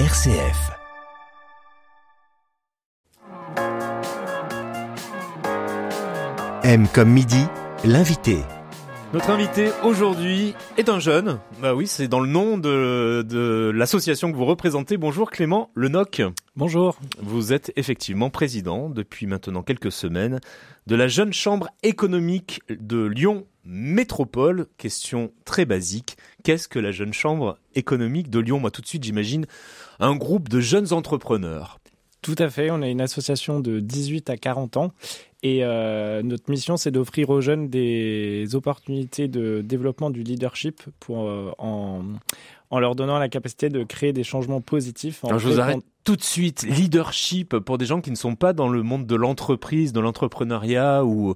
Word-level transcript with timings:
RCF. 0.00 0.72
M 6.64 6.88
comme 6.92 7.10
midi, 7.10 7.44
l'invité. 7.84 8.38
Notre 9.12 9.30
invité 9.30 9.68
aujourd'hui 9.84 10.56
est 10.76 10.88
un 10.88 10.98
jeune. 10.98 11.38
Bah 11.62 11.76
oui, 11.76 11.86
c'est 11.86 12.08
dans 12.08 12.18
le 12.18 12.26
nom 12.26 12.58
de, 12.58 13.22
de 13.22 13.70
l'association 13.72 14.32
que 14.32 14.36
vous 14.36 14.44
représentez. 14.44 14.96
Bonjour 14.96 15.30
Clément 15.30 15.70
Lenoc. 15.76 16.20
Bonjour. 16.56 16.98
Vous 17.22 17.52
êtes 17.52 17.72
effectivement 17.76 18.30
président 18.30 18.90
depuis 18.90 19.28
maintenant 19.28 19.62
quelques 19.62 19.92
semaines 19.92 20.40
de 20.88 20.96
la 20.96 21.06
jeune 21.06 21.32
chambre 21.32 21.68
économique 21.84 22.62
de 22.68 23.04
Lyon 23.04 23.46
Métropole. 23.64 24.66
Question 24.76 25.30
très 25.44 25.64
basique. 25.64 26.16
Qu'est-ce 26.42 26.66
que 26.66 26.80
la 26.80 26.90
jeune 26.90 27.12
chambre 27.12 27.58
économique 27.76 28.30
de 28.30 28.40
Lyon? 28.40 28.58
Moi 28.58 28.72
tout 28.72 28.82
de 28.82 28.86
suite 28.88 29.04
j'imagine 29.04 29.46
un 30.00 30.16
groupe 30.16 30.48
de 30.48 30.60
jeunes 30.60 30.92
entrepreneurs. 30.92 31.78
Tout 32.22 32.36
à 32.38 32.48
fait, 32.48 32.70
on 32.70 32.80
est 32.80 32.90
une 32.90 33.02
association 33.02 33.60
de 33.60 33.80
18 33.80 34.30
à 34.30 34.38
40 34.38 34.78
ans 34.78 34.92
et 35.42 35.62
euh, 35.62 36.22
notre 36.22 36.50
mission 36.50 36.78
c'est 36.78 36.90
d'offrir 36.90 37.28
aux 37.28 37.42
jeunes 37.42 37.68
des 37.68 38.54
opportunités 38.54 39.28
de 39.28 39.60
développement 39.62 40.08
du 40.08 40.22
leadership 40.22 40.80
pour, 41.00 41.28
euh, 41.28 41.52
en, 41.58 42.02
en 42.70 42.80
leur 42.80 42.94
donnant 42.94 43.18
la 43.18 43.28
capacité 43.28 43.68
de 43.68 43.84
créer 43.84 44.14
des 44.14 44.24
changements 44.24 44.62
positifs. 44.62 45.22
Alors 45.22 45.38
je 45.38 45.48
vous 45.48 45.60
arrête 45.60 45.84
tout 46.02 46.16
de 46.16 46.22
suite. 46.22 46.62
Leadership 46.62 47.58
pour 47.58 47.76
des 47.76 47.84
gens 47.84 48.00
qui 48.00 48.10
ne 48.10 48.16
sont 48.16 48.36
pas 48.36 48.54
dans 48.54 48.68
le 48.68 48.82
monde 48.82 49.06
de 49.06 49.14
l'entreprise, 49.14 49.92
de 49.92 50.00
l'entrepreneuriat 50.00 51.04
ou, 51.04 51.34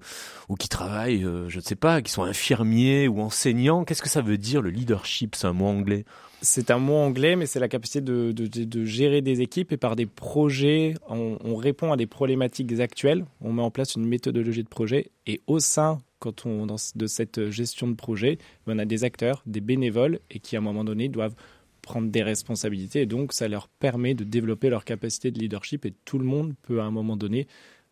ou 0.48 0.54
qui 0.54 0.70
travaillent, 0.70 1.24
euh, 1.24 1.50
je 1.50 1.58
ne 1.58 1.62
sais 1.62 1.76
pas, 1.76 2.00
qui 2.00 2.10
sont 2.10 2.22
infirmiers 2.22 3.08
ou 3.08 3.20
enseignants. 3.20 3.84
Qu'est-ce 3.84 4.02
que 4.02 4.08
ça 4.08 4.22
veut 4.22 4.38
dire 4.38 4.62
le 4.62 4.70
leadership? 4.70 5.34
C'est 5.34 5.46
un 5.46 5.52
mot 5.52 5.66
anglais 5.66 6.06
c'est 6.40 6.70
un 6.70 6.78
mot 6.78 6.94
anglais, 6.94 7.36
mais 7.36 7.46
c'est 7.46 7.60
la 7.60 7.68
capacité 7.68 8.00
de, 8.00 8.32
de, 8.32 8.84
gérer 8.84 9.22
des 9.22 9.40
équipes 9.40 9.72
et 9.72 9.76
par 9.76 9.96
des 9.96 10.06
projets, 10.06 10.94
on, 11.08 11.38
on, 11.44 11.56
répond 11.56 11.92
à 11.92 11.96
des 11.96 12.06
problématiques 12.06 12.78
actuelles, 12.80 13.24
on 13.40 13.52
met 13.52 13.62
en 13.62 13.70
place 13.70 13.96
une 13.96 14.06
méthodologie 14.06 14.62
de 14.62 14.68
projet 14.68 15.10
et 15.26 15.40
au 15.46 15.58
sein 15.58 15.98
quand 16.18 16.46
on, 16.46 16.66
dans, 16.66 16.76
de 16.94 17.06
cette 17.06 17.50
gestion 17.50 17.88
de 17.88 17.94
projet, 17.94 18.38
on 18.66 18.78
a 18.78 18.84
des 18.84 19.04
acteurs, 19.04 19.42
des 19.46 19.60
bénévoles 19.60 20.20
et 20.30 20.38
qui 20.38 20.56
à 20.56 20.58
un 20.58 20.62
moment 20.62 20.84
donné 20.84 21.08
doivent 21.08 21.34
prendre 21.82 22.10
des 22.10 22.22
responsabilités. 22.22 23.02
Et 23.02 23.06
donc 23.06 23.32
ça 23.32 23.48
leur 23.48 23.68
permet 23.68 24.14
de 24.14 24.24
développer 24.24 24.68
leur 24.68 24.84
capacité 24.84 25.30
de 25.30 25.38
leadership 25.38 25.86
et 25.86 25.94
tout 26.04 26.18
le 26.18 26.24
monde 26.24 26.54
peut 26.62 26.80
à 26.80 26.84
un 26.84 26.90
moment 26.90 27.16
donné 27.16 27.46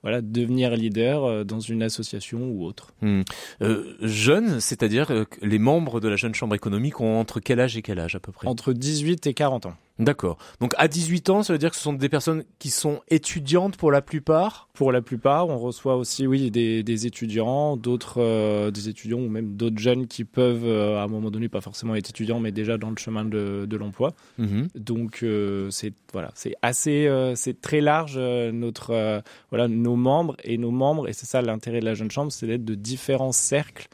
voilà, 0.06 0.20
devenir 0.20 0.70
leader 0.76 1.24
euh, 1.24 1.42
dans 1.42 1.58
une 1.58 1.82
association 1.82 2.38
ou 2.48 2.64
autre. 2.64 2.92
Hmm. 3.02 3.22
Euh, 3.60 3.96
jeunes, 4.02 4.60
c'est-à-dire 4.60 5.10
euh, 5.10 5.24
les 5.42 5.58
membres 5.58 5.98
de 5.98 6.06
la 6.06 6.14
jeune 6.14 6.32
chambre 6.32 6.54
économique 6.54 7.00
ont 7.00 7.18
entre 7.18 7.40
quel 7.40 7.58
âge 7.58 7.76
et 7.76 7.82
quel 7.82 7.98
âge 7.98 8.14
à 8.14 8.20
peu 8.20 8.30
près? 8.30 8.46
Entre 8.46 8.72
18 8.72 9.26
et 9.26 9.34
40 9.34 9.66
ans. 9.66 9.74
D'accord. 9.98 10.36
Donc 10.60 10.74
à 10.76 10.88
18 10.88 11.30
ans, 11.30 11.42
ça 11.42 11.52
veut 11.52 11.58
dire 11.58 11.70
que 11.70 11.76
ce 11.76 11.82
sont 11.82 11.94
des 11.94 12.08
personnes 12.08 12.44
qui 12.58 12.70
sont 12.70 13.00
étudiantes 13.08 13.76
pour 13.76 13.90
la 13.90 14.02
plupart? 14.02 14.68
Pour 14.74 14.92
la 14.92 15.00
plupart, 15.00 15.48
on 15.48 15.58
reçoit 15.58 15.96
aussi 15.96 16.26
oui 16.26 16.50
des, 16.50 16.82
des 16.82 17.06
étudiants, 17.06 17.76
d'autres 17.76 18.20
euh, 18.20 18.70
des 18.70 18.90
étudiants 18.90 19.18
ou 19.18 19.28
même 19.28 19.56
d'autres 19.56 19.78
jeunes 19.78 20.06
qui 20.06 20.24
peuvent 20.24 20.66
euh, 20.66 20.98
à 20.98 21.04
un 21.04 21.06
moment 21.06 21.30
donné 21.30 21.48
pas 21.48 21.62
forcément 21.62 21.94
être 21.94 22.10
étudiants 22.10 22.40
mais 22.40 22.52
déjà 22.52 22.76
dans 22.76 22.90
le 22.90 22.96
chemin 22.98 23.24
de, 23.24 23.66
de 23.66 23.76
l'emploi. 23.76 24.12
Mmh. 24.38 24.64
Donc 24.74 25.20
euh, 25.22 25.70
c'est 25.70 25.94
voilà, 26.12 26.30
c'est 26.34 26.54
assez 26.60 27.10
c'est 27.34 27.60
très 27.60 27.80
large 27.80 28.18
notre 28.18 29.22
voilà 29.50 29.68
nos 29.68 29.96
membres 29.96 30.36
et 30.44 30.58
nos 30.58 30.70
membres 30.70 31.08
et 31.08 31.12
c'est 31.12 31.26
ça 31.26 31.40
l'intérêt 31.40 31.80
de 31.80 31.84
la 31.84 31.94
jeune 31.94 32.10
chambre, 32.10 32.32
c'est 32.32 32.46
d'être 32.46 32.64
de 32.64 32.74
différents 32.74 33.32
cercles 33.32 33.88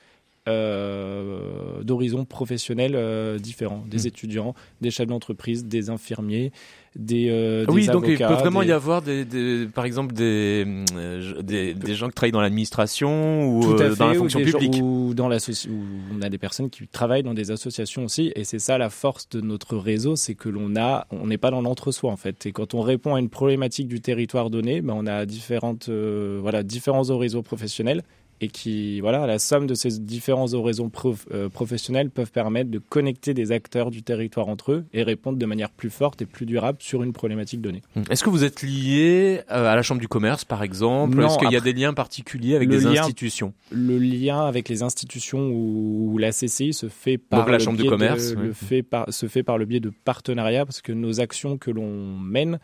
euh, 0.48 1.83
d'horizons 1.83 2.25
professionnels 2.25 2.95
euh, 2.97 3.39
différents, 3.39 3.85
des 3.87 4.05
mmh. 4.05 4.07
étudiants, 4.07 4.55
des 4.81 4.91
chefs 4.91 5.07
d'entreprise, 5.07 5.65
des 5.67 5.89
infirmiers, 5.89 6.51
des, 6.97 7.29
euh, 7.31 7.65
oui, 7.69 7.87
des 7.87 7.93
donc 7.93 8.05
il 8.07 8.19
peut 8.19 8.25
vraiment 8.25 8.61
des... 8.61 8.67
y 8.67 8.73
avoir 8.73 9.03
des, 9.03 9.25
des, 9.25 9.67
par 9.73 9.85
exemple 9.85 10.13
des, 10.13 10.67
euh, 10.95 11.41
des, 11.41 11.75
des, 11.75 11.95
gens 11.95 12.09
qui 12.09 12.15
travaillent 12.15 12.33
dans 12.33 12.43
l'administration 12.43 13.48
ou 13.48 13.79
fait, 13.79 13.95
dans 13.97 14.08
la 14.08 14.14
fonction 14.14 14.41
ou 14.41 14.45
publique. 14.45 14.75
Gens, 14.75 14.83
ou 14.83 15.14
dans 15.14 15.30
où 15.30 15.85
on 16.13 16.23
a 16.23 16.29
des 16.29 16.39
personnes 16.39 16.70
qui 16.70 16.86
travaillent 16.89 17.23
dans 17.23 17.35
des 17.35 17.51
associations 17.51 18.05
aussi, 18.05 18.33
et 18.35 18.45
c'est 18.45 18.59
ça 18.59 18.77
la 18.79 18.91
force 18.91 19.29
de 19.30 19.41
notre 19.41 19.77
réseau, 19.77 20.17
c'est 20.17 20.35
que 20.35 20.48
l'on 20.48 20.77
a, 20.77 21.07
on 21.11 21.29
n'est 21.29 21.39
pas 21.39 21.51
dans 21.51 21.63
l'entre-soi 21.63 22.11
en 22.11 22.17
fait. 22.17 22.47
Et 22.47 22.53
quand 22.53 22.74
on 22.74 22.80
répond 22.80 23.14
à 23.14 23.20
une 23.20 23.30
problématique 23.30 23.89
du 23.89 24.01
territoire 24.01 24.51
donné, 24.51 24.83
ben 24.83 24.95
on 24.97 25.07
a 25.07 25.24
différentes, 25.24 25.89
voilà, 25.89 26.63
différents 26.63 27.11
horizons 27.11 27.42
professionnels 27.42 28.03
et 28.42 28.48
qui, 28.48 29.01
voilà, 29.01 29.27
la 29.27 29.39
somme 29.39 29.69
de 29.69 29.75
ces 29.75 30.01
différents 30.01 30.53
horizons 30.53 30.91
prof, 30.91 31.27
euh, 31.33 31.48
professionnels 31.48 32.11
peuvent 32.11 32.33
permettre 32.33 32.70
de 32.70 32.79
connecter 32.79 33.35
des 33.35 33.53
acteurs 33.53 33.91
du 33.92 34.03
territoire 34.03 34.48
entre 34.48 34.73
eux 34.73 34.85
et 34.92 35.05
répondre 35.05 35.39
de 35.39 35.47
manière 35.47 35.70
plus 35.70 35.91
forte 35.91 36.23
et 36.23 36.27
plus 36.27 36.45
durable 36.45 36.79
sur 36.80 37.05
une 37.05 37.13
problématique 37.13 37.61
donnée. 37.61 37.83
Est-ce 38.11 38.25
que 38.25 38.30
vous 38.30 38.42
êtes 38.42 38.63
lié 38.63 39.42
euh, 39.51 39.73
à 39.73 39.77
la 39.77 39.83
Chambre 39.83 40.01
du 40.01 40.08
commerce, 40.08 40.45
par 40.45 40.64
exemple? 40.64 41.23
Est-ce 41.23 41.39
qu'il 41.39 41.53
y 41.53 41.57
a 41.57 41.61
des 41.61 41.73
liens 41.73 41.95
particuliers 41.95 42.57
avec 42.57 42.69
des 42.69 42.80
lien, 42.80 43.03
institutions? 43.03 43.55
Le 43.70 43.97
lien 43.97 44.45
avec 44.45 44.69
les 44.69 44.83
institutions 44.83 45.48
ou, 45.48 46.19
la 46.19 46.30
CCI 46.30 46.73
se 46.73 46.89
fait 46.89 47.19
par 47.19 47.41
Donc 47.41 47.51
la 47.51 47.59
Chambre 47.59 47.79
du 47.79 47.89
commerce 47.89 48.30
de, 48.30 48.36
oui. 48.36 48.47
le 48.48 48.53
fait 48.53 48.83
par, 48.83 49.13
se 49.13 49.27
fait 49.27 49.42
par 49.42 49.57
le 49.57 49.64
biais 49.64 49.80
de 49.80 49.92
partenariats 50.05 50.67
parce 50.67 50.83
que 50.83 50.92
nos 50.92 51.20
actions 51.20 51.59
que 51.59 51.70
l'on 51.70 52.19
mène 52.19 52.59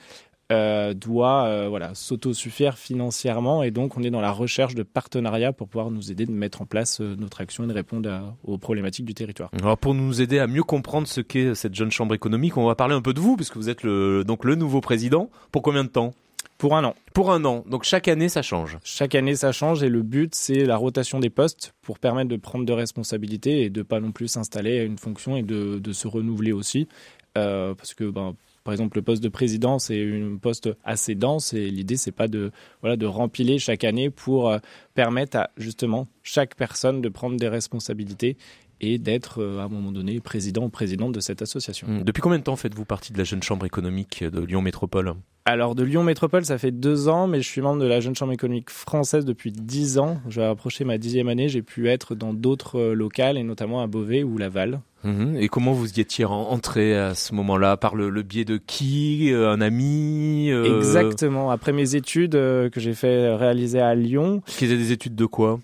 euh, 0.50 0.94
doit 0.94 1.44
euh, 1.44 1.68
voilà 1.68 1.94
s'autosuffire 1.94 2.78
financièrement 2.78 3.62
et 3.62 3.70
donc 3.70 3.96
on 3.96 4.02
est 4.02 4.10
dans 4.10 4.20
la 4.20 4.32
recherche 4.32 4.74
de 4.74 4.82
partenariats 4.82 5.52
pour 5.52 5.68
pouvoir 5.68 5.90
nous 5.90 6.10
aider 6.10 6.24
de 6.24 6.32
mettre 6.32 6.62
en 6.62 6.66
place 6.66 7.00
euh, 7.00 7.16
notre 7.18 7.40
action 7.40 7.64
et 7.64 7.66
de 7.66 7.72
répondre 7.72 8.10
à, 8.10 8.34
aux 8.44 8.56
problématiques 8.56 9.04
du 9.04 9.14
territoire. 9.14 9.50
Alors 9.60 9.76
pour 9.76 9.94
nous 9.94 10.22
aider 10.22 10.38
à 10.38 10.46
mieux 10.46 10.62
comprendre 10.62 11.06
ce 11.06 11.20
qu'est 11.20 11.54
cette 11.54 11.74
jeune 11.74 11.90
chambre 11.90 12.14
économique, 12.14 12.56
on 12.56 12.66
va 12.66 12.74
parler 12.74 12.94
un 12.94 13.02
peu 13.02 13.12
de 13.12 13.20
vous 13.20 13.36
puisque 13.36 13.56
vous 13.56 13.68
êtes 13.68 13.82
le 13.82 14.24
donc 14.24 14.44
le 14.44 14.54
nouveau 14.54 14.80
président. 14.80 15.30
Pour 15.52 15.62
combien 15.62 15.84
de 15.84 15.90
temps? 15.90 16.14
Pour 16.58 16.76
un 16.76 16.82
an. 16.82 16.94
Pour 17.14 17.30
un 17.30 17.44
an. 17.44 17.64
Donc 17.68 17.84
chaque 17.84 18.08
année, 18.08 18.28
ça 18.28 18.42
change. 18.42 18.78
Chaque 18.82 19.14
année, 19.14 19.36
ça 19.36 19.52
change 19.52 19.84
et 19.84 19.88
le 19.88 20.02
but, 20.02 20.34
c'est 20.34 20.64
la 20.64 20.76
rotation 20.76 21.20
des 21.20 21.30
postes 21.30 21.72
pour 21.82 22.00
permettre 22.00 22.28
de 22.28 22.36
prendre 22.36 22.64
de 22.64 22.72
responsabilités 22.72 23.62
et 23.62 23.70
de 23.70 23.82
pas 23.82 24.00
non 24.00 24.10
plus 24.10 24.26
s'installer 24.26 24.80
à 24.80 24.82
une 24.82 24.98
fonction 24.98 25.36
et 25.36 25.42
de, 25.42 25.78
de 25.78 25.92
se 25.92 26.08
renouveler 26.08 26.50
aussi. 26.50 26.88
Euh, 27.36 27.74
parce 27.74 27.94
que 27.94 28.10
ben, 28.10 28.34
par 28.68 28.74
exemple, 28.74 28.98
le 28.98 29.02
poste 29.02 29.22
de 29.22 29.30
président, 29.30 29.78
c'est 29.78 29.98
un 29.98 30.36
poste 30.36 30.68
assez 30.84 31.14
dense 31.14 31.54
et 31.54 31.70
l'idée, 31.70 31.96
c'est 31.96 32.12
pas 32.12 32.28
de, 32.28 32.50
voilà, 32.82 32.98
de 32.98 33.06
rempiler 33.06 33.58
chaque 33.58 33.82
année 33.82 34.10
pour 34.10 34.50
euh, 34.50 34.58
permettre 34.92 35.38
à 35.38 35.48
justement 35.56 36.06
chaque 36.22 36.54
personne 36.54 37.00
de 37.00 37.08
prendre 37.08 37.38
des 37.38 37.48
responsabilités 37.48 38.36
et 38.82 38.98
d'être 38.98 39.40
euh, 39.40 39.60
à 39.60 39.62
un 39.62 39.68
moment 39.68 39.90
donné 39.90 40.20
président 40.20 40.66
ou 40.66 40.68
présidente 40.68 41.12
de 41.12 41.20
cette 41.20 41.40
association. 41.40 41.88
Mmh. 41.88 42.02
Depuis 42.02 42.20
combien 42.20 42.38
de 42.38 42.44
temps 42.44 42.56
faites-vous 42.56 42.84
partie 42.84 43.14
de 43.14 43.16
la 43.16 43.24
jeune 43.24 43.42
chambre 43.42 43.64
économique 43.64 44.22
de 44.22 44.40
Lyon 44.42 44.60
Métropole? 44.60 45.14
Alors 45.48 45.74
de 45.74 45.82
Lyon 45.82 46.04
Métropole, 46.04 46.44
ça 46.44 46.58
fait 46.58 46.70
deux 46.70 47.08
ans, 47.08 47.26
mais 47.26 47.40
je 47.40 47.48
suis 47.48 47.62
membre 47.62 47.80
de 47.80 47.86
la 47.86 48.00
Jeune 48.00 48.14
Chambre 48.14 48.32
économique 48.32 48.68
française 48.68 49.24
depuis 49.24 49.50
dix 49.50 49.98
ans. 49.98 50.18
Je 50.28 50.40
vais 50.40 50.46
approcher 50.46 50.84
ma 50.84 50.98
dixième 50.98 51.28
année. 51.28 51.48
J'ai 51.48 51.62
pu 51.62 51.88
être 51.88 52.14
dans 52.14 52.34
d'autres 52.34 52.92
locales, 52.92 53.38
et 53.38 53.42
notamment 53.42 53.80
à 53.80 53.86
Beauvais 53.86 54.22
ou 54.22 54.36
Laval. 54.36 54.80
Mmh. 55.04 55.36
Et 55.36 55.48
comment 55.48 55.72
vous 55.72 55.94
y 55.94 56.00
étiez 56.00 56.24
entré 56.24 56.96
à 56.98 57.14
ce 57.14 57.32
moment-là? 57.34 57.76
Par 57.76 57.94
le, 57.94 58.10
le, 58.10 58.22
biais 58.22 58.44
de 58.44 58.58
qui 58.58 59.32
Un 59.32 59.60
ami 59.60 60.50
euh... 60.50 60.76
Exactement. 60.76 61.50
Après 61.50 61.72
mes 61.72 61.94
études 61.94 62.34
euh, 62.34 62.68
que 62.68 62.80
j'ai 62.80 62.94
fait 62.94 63.34
réaliser 63.34 63.80
à 63.80 63.94
Lyon. 63.94 64.42
Qui 64.46 64.66
étaient 64.66 64.76
des 64.76 64.92
études 64.92 65.14
de 65.14 65.26
quoi? 65.26 65.60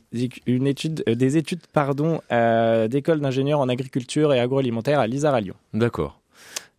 Une 0.47 0.67
étude, 0.67 1.03
euh, 1.09 1.15
des 1.15 1.37
études, 1.37 1.61
pardon, 1.73 2.21
euh, 2.33 2.89
d'école 2.89 3.21
d'ingénieur 3.21 3.61
en 3.61 3.69
agriculture 3.69 4.33
et 4.33 4.41
agroalimentaire 4.41 5.01
à 5.01 5.07
l'ISAR 5.07 5.35
à 5.35 5.41
Lyon. 5.41 5.57
D'accord. 5.75 6.21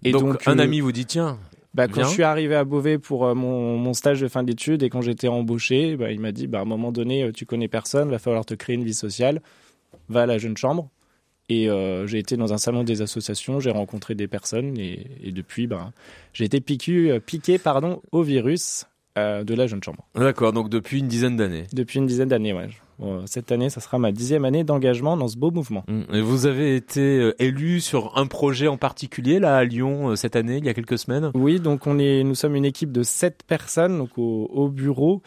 Et 0.03 0.11
donc, 0.11 0.23
donc 0.23 0.47
un 0.47 0.59
ami 0.59 0.79
vous 0.79 0.91
dit 0.91 1.05
tiens, 1.05 1.37
bah, 1.75 1.89
quand 1.89 1.95
Bien. 1.95 2.03
je 2.05 2.13
suis 2.13 2.23
arrivé 2.23 2.55
à 2.55 2.63
Beauvais 2.63 2.97
pour 2.97 3.25
euh, 3.25 3.35
mon, 3.35 3.77
mon, 3.77 3.93
stage 3.93 4.21
de 4.21 4.29
fin 4.29 4.43
d'études 4.43 4.81
et 4.81 4.89
quand 4.89 5.01
j'étais 5.01 5.27
embauché, 5.27 5.97
bah, 5.97 6.09
il 6.09 6.21
m'a 6.21 6.31
dit 6.31 6.47
bah, 6.47 6.59
à 6.59 6.61
un 6.61 6.65
moment 6.65 6.93
donné, 6.93 7.23
euh, 7.23 7.31
tu 7.33 7.45
connais 7.45 7.67
personne, 7.67 8.09
va 8.09 8.17
falloir 8.17 8.45
te 8.45 8.53
créer 8.53 8.77
une 8.77 8.85
vie 8.85 8.93
sociale, 8.93 9.41
va 10.07 10.21
à 10.21 10.25
la 10.25 10.37
jeune 10.37 10.55
chambre. 10.55 10.89
Et 11.49 11.69
euh, 11.69 12.07
j'ai 12.07 12.19
été 12.19 12.37
dans 12.37 12.53
un 12.53 12.57
salon 12.57 12.85
des 12.85 13.01
associations, 13.01 13.59
j'ai 13.59 13.71
rencontré 13.71 14.15
des 14.15 14.27
personnes 14.29 14.79
et, 14.79 15.05
et 15.21 15.33
depuis, 15.33 15.67
bah, 15.67 15.91
j'ai 16.31 16.45
été 16.45 16.61
piqué, 16.61 17.19
piqué 17.19 17.57
pardon, 17.57 18.01
au 18.13 18.23
virus 18.23 18.85
de 19.15 19.53
la 19.53 19.67
jeune 19.67 19.81
chambre. 19.83 20.05
D'accord, 20.15 20.51
donc 20.51 20.69
depuis 20.69 20.99
une 20.99 21.07
dizaine 21.07 21.37
d'années. 21.37 21.63
Depuis 21.73 21.99
une 21.99 22.05
dizaine 22.05 22.29
d'années, 22.29 22.53
ouais. 22.53 22.67
Cette 23.25 23.51
année, 23.51 23.69
ça 23.69 23.81
sera 23.81 23.99
ma 23.99 24.11
dixième 24.11 24.45
année 24.45 24.63
d'engagement 24.63 25.17
dans 25.17 25.27
ce 25.27 25.37
beau 25.37 25.51
mouvement. 25.51 25.83
Et 26.13 26.21
vous 26.21 26.45
avez 26.45 26.75
été 26.75 27.01
euh, 27.01 27.35
élu 27.39 27.81
sur 27.81 28.17
un 28.17 28.25
projet 28.25 28.67
en 28.67 28.77
particulier 28.77 29.39
là 29.39 29.57
à 29.57 29.63
Lyon 29.65 30.11
euh, 30.11 30.15
cette 30.15 30.35
année, 30.35 30.57
il 30.57 30.65
y 30.65 30.69
a 30.69 30.73
quelques 30.73 30.97
semaines? 30.97 31.31
Oui, 31.33 31.59
donc 31.59 31.87
on 31.87 31.99
est, 31.99 32.23
nous 32.23 32.35
sommes 32.35 32.55
une 32.55 32.65
équipe 32.65 32.91
de 32.91 33.03
sept 33.03 33.43
personnes 33.47 33.97
donc 33.97 34.17
au, 34.17 34.49
au 34.53 34.69
bureau. 34.69 35.21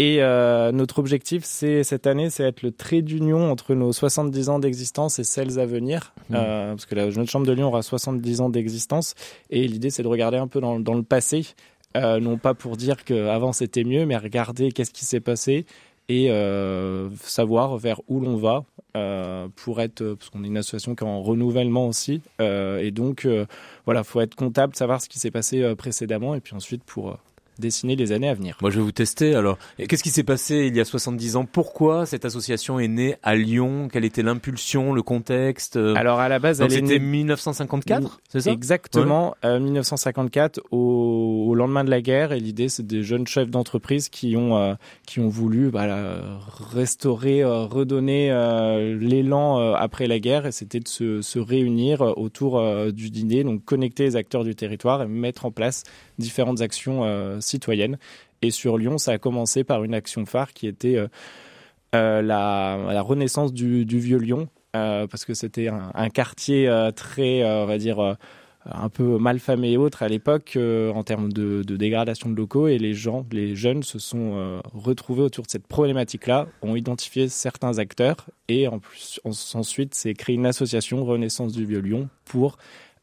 Et 0.00 0.18
euh, 0.20 0.70
notre 0.70 1.00
objectif, 1.00 1.42
c'est 1.44 1.82
cette 1.82 2.06
année, 2.06 2.30
c'est 2.30 2.44
être 2.44 2.62
le 2.62 2.70
trait 2.70 3.02
d'union 3.02 3.50
entre 3.50 3.74
nos 3.74 3.92
70 3.92 4.48
ans 4.48 4.60
d'existence 4.60 5.18
et 5.18 5.24
celles 5.24 5.58
à 5.58 5.66
venir, 5.66 6.14
mmh. 6.30 6.34
euh, 6.36 6.70
parce 6.70 6.86
que 6.86 6.94
la 6.94 7.10
Jeune 7.10 7.26
Chambre 7.26 7.46
de 7.46 7.52
Lyon 7.52 7.66
aura 7.66 7.82
70 7.82 8.40
ans 8.40 8.48
d'existence. 8.48 9.16
Et 9.50 9.66
l'idée, 9.66 9.90
c'est 9.90 10.04
de 10.04 10.08
regarder 10.08 10.36
un 10.36 10.46
peu 10.46 10.60
dans, 10.60 10.78
dans 10.78 10.94
le 10.94 11.02
passé, 11.02 11.48
euh, 11.96 12.20
non 12.20 12.36
pas 12.36 12.54
pour 12.54 12.76
dire 12.76 13.04
qu'avant 13.04 13.52
c'était 13.52 13.84
mieux, 13.84 14.06
mais 14.06 14.16
regarder 14.16 14.72
qu'est-ce 14.72 14.92
qui 14.92 15.04
s'est 15.04 15.20
passé 15.20 15.66
et 16.10 16.30
savoir 17.20 17.76
vers 17.76 18.00
où 18.08 18.20
l'on 18.20 18.36
va 18.36 18.64
pour 19.56 19.80
être, 19.82 20.14
parce 20.14 20.30
qu'on 20.30 20.42
est 20.42 20.46
une 20.46 20.56
association 20.56 20.94
qui 20.94 21.04
est 21.04 21.06
en 21.06 21.22
renouvellement 21.22 21.86
aussi, 21.86 22.22
et 22.40 22.90
donc 22.90 23.28
voilà, 23.84 24.04
faut 24.04 24.22
être 24.22 24.34
comptable, 24.34 24.74
savoir 24.74 25.02
ce 25.02 25.10
qui 25.10 25.18
s'est 25.18 25.30
passé 25.30 25.74
précédemment, 25.76 26.34
et 26.34 26.40
puis 26.40 26.54
ensuite 26.54 26.82
pour 26.82 27.18
dessiner 27.58 27.96
les 27.96 28.12
années 28.12 28.28
à 28.28 28.34
venir. 28.34 28.56
Moi, 28.60 28.70
je 28.70 28.76
vais 28.76 28.84
vous 28.84 28.92
tester. 28.92 29.34
Alors, 29.34 29.58
qu'est-ce 29.88 30.02
qui 30.02 30.10
s'est 30.10 30.24
passé 30.24 30.66
il 30.66 30.76
y 30.76 30.80
a 30.80 30.84
70 30.84 31.36
ans? 31.36 31.44
Pourquoi 31.44 32.06
cette 32.06 32.24
association 32.24 32.78
est 32.78 32.88
née 32.88 33.16
à 33.22 33.34
Lyon? 33.34 33.88
Quelle 33.92 34.04
était 34.04 34.22
l'impulsion, 34.22 34.92
le 34.92 35.02
contexte 35.02 35.76
Alors, 35.76 36.20
à 36.20 36.28
la 36.28 36.38
base, 36.38 36.60
elle 36.60 36.70
c'était 36.70 36.98
1954, 36.98 38.20
c'est 38.28 38.40
ça? 38.40 38.50
Exactement, 38.50 39.34
1954, 39.44 40.58
euh, 40.58 40.62
au, 40.76 41.54
lendemain 41.54 41.84
de 41.84 41.90
la 41.90 42.00
guerre. 42.00 42.32
Et 42.32 42.40
l'idée, 42.40 42.68
c'est 42.68 42.86
des 42.86 43.02
jeunes 43.02 43.26
chefs 43.26 43.50
d'entreprise 43.50 44.08
qui 44.08 44.36
ont 44.36 44.56
euh, 44.56 44.74
qui 45.06 45.20
ont 45.20 45.28
voulu 45.28 45.70
bah, 45.70 46.38
restaurer, 46.72 47.42
euh, 47.42 47.64
redonner 47.64 48.28
l'élan 49.00 49.72
après 49.74 50.06
la 50.06 50.18
guerre. 50.18 50.46
Et 50.46 50.52
c'était 50.52 50.80
de 50.80 50.88
se, 50.88 51.22
se 51.22 51.38
réunir 51.38 52.00
autour 52.16 52.62
du 52.92 53.10
dîner, 53.10 53.44
donc 53.44 53.64
connecter 53.64 54.04
les 54.04 54.16
acteurs 54.16 54.44
du 54.44 54.54
territoire 54.54 55.02
et 55.02 55.06
mettre 55.06 55.46
en 55.46 55.50
place 55.50 55.84
différentes 56.18 56.60
actions 56.60 57.04
euh, 57.04 57.40
citoyennes. 57.40 57.98
Et 58.42 58.50
sur 58.50 58.78
Lyon, 58.78 58.98
ça 58.98 59.12
a 59.12 59.18
commencé 59.18 59.64
par 59.64 59.84
une 59.84 59.94
action 59.94 60.26
phare 60.26 60.52
qui 60.52 60.66
était 60.66 60.96
euh, 60.96 61.08
euh, 61.94 62.22
la, 62.22 63.02
renaissance 63.02 63.52
du, 63.52 63.84
vieux 63.84 64.18
Lyon, 64.18 64.48
parce 64.72 65.24
que 65.24 65.34
c'était 65.34 65.68
un, 65.68 66.08
quartier 66.10 66.70
très, 66.94 67.42
on 67.44 67.66
va 67.66 67.78
dire, 67.78 68.16
un 68.66 68.88
peu 68.90 69.18
malfamé 69.18 69.72
et 69.72 69.76
autres 69.76 70.04
à 70.04 70.08
l'époque 70.08 70.56
en 70.56 71.02
termes 71.02 71.32
de, 71.32 71.62
dégradation 71.62 72.30
de 72.30 72.36
locaux 72.36 72.68
et 72.68 72.78
les 72.78 72.94
gens, 72.94 73.26
les 73.32 73.56
jeunes 73.56 73.82
se 73.82 73.98
sont 73.98 74.60
retrouvés 74.72 75.22
autour 75.22 75.46
de 75.46 75.50
cette 75.50 75.66
problématique-là, 75.66 76.46
ont 76.62 76.76
identifié 76.76 77.28
certains 77.28 77.78
acteurs 77.78 78.26
et 78.46 78.68
en 78.68 78.78
plus 78.78 79.20
ensuite 79.24 79.94
c'est 79.94 80.14
créé 80.14 80.36
une 80.36 80.46
association 80.46 81.04
Renaissance 81.04 81.52
du 81.52 81.66
Vieux 81.66 81.80
Lyon 81.80 82.08
pour 82.24 82.58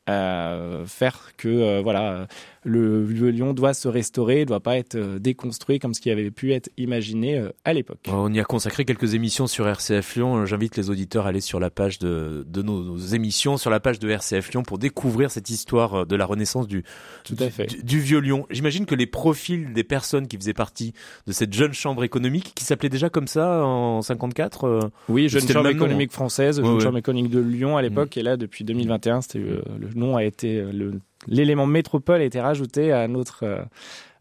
faire 0.08 1.32
que 1.36 1.82
voilà 1.82 2.28
le 2.66 3.04
vieux 3.04 3.30
Lyon 3.30 3.54
doit 3.54 3.76
se 3.76 3.88
restaurer, 3.88 4.40
ne 4.40 4.46
doit 4.46 4.60
pas 4.60 4.76
être 4.78 4.96
euh, 4.96 5.20
déconstruit 5.20 5.78
comme 5.78 5.94
ce 5.94 6.02
qui 6.02 6.10
avait 6.10 6.32
pu 6.32 6.52
être 6.52 6.70
imaginé 6.78 7.38
euh, 7.38 7.52
à 7.64 7.74
l'époque. 7.74 8.00
On 8.08 8.34
y 8.34 8.40
a 8.40 8.44
consacré 8.44 8.86
quelques 8.86 9.14
émissions 9.14 9.46
sur 9.46 9.68
RCF 9.68 10.16
Lyon. 10.16 10.46
J'invite 10.48 10.76
les 10.76 10.90
auditeurs 10.90 11.28
à 11.28 11.30
aller 11.30 11.42
sur 11.42 11.60
la 11.60 11.70
page 11.70 12.00
de, 12.00 12.44
de 12.48 12.62
nos, 12.64 12.98
émissions, 12.98 13.58
sur 13.58 13.70
la 13.70 13.80
page 13.80 14.00
de 14.00 14.10
RCF 14.10 14.52
Lyon 14.52 14.64
pour 14.64 14.80
découvrir 14.80 15.30
cette 15.30 15.52
histoire 15.52 15.94
euh, 15.94 16.06
de 16.06 16.16
la 16.16 16.26
renaissance 16.26 16.68
du, 16.68 16.84
Tout 17.24 17.36
à 17.40 17.52
fait. 17.52 17.86
du, 17.86 18.00
vieux 18.00 18.20
Lyon. 18.20 18.48
J'imagine 18.50 18.88
que 18.88 18.96
les 18.96 19.06
profils 19.06 19.72
des 19.72 19.84
personnes 19.84 20.28
qui 20.28 20.36
faisaient 20.36 20.54
partie 20.54 20.94
de 21.28 21.34
cette 21.34 21.54
jeune 21.54 21.74
chambre 21.74 22.04
économique, 22.04 22.54
qui 22.56 22.64
s'appelait 22.64 22.90
déjà 22.90 23.12
comme 23.12 23.28
ça 23.28 23.64
en 23.64 24.02
54 24.02 24.92
Oui, 25.08 25.30
jeune 25.30 25.48
chambre 25.48 25.70
économique 25.70 26.12
française, 26.12 26.60
jeune 26.60 26.80
chambre 26.82 26.98
économique 26.98 27.30
de 27.30 27.40
Lyon 27.40 27.78
à 27.78 27.84
l'époque, 27.84 28.16
mm. 28.16 28.20
et 28.20 28.24
là 28.24 28.38
depuis 28.38 28.64
2021, 28.64 29.22
c'était 29.22 29.40
le 29.40 29.90
nom 29.94 30.18
a 30.18 30.24
été 30.24 30.62
le 30.62 31.00
l'élément 31.28 31.66
métropole 31.66 32.22
a 32.22 32.24
été 32.24 32.40
rajouté 32.40 32.92
à 32.92 33.08
notre 33.08 33.44
euh, 33.44 33.64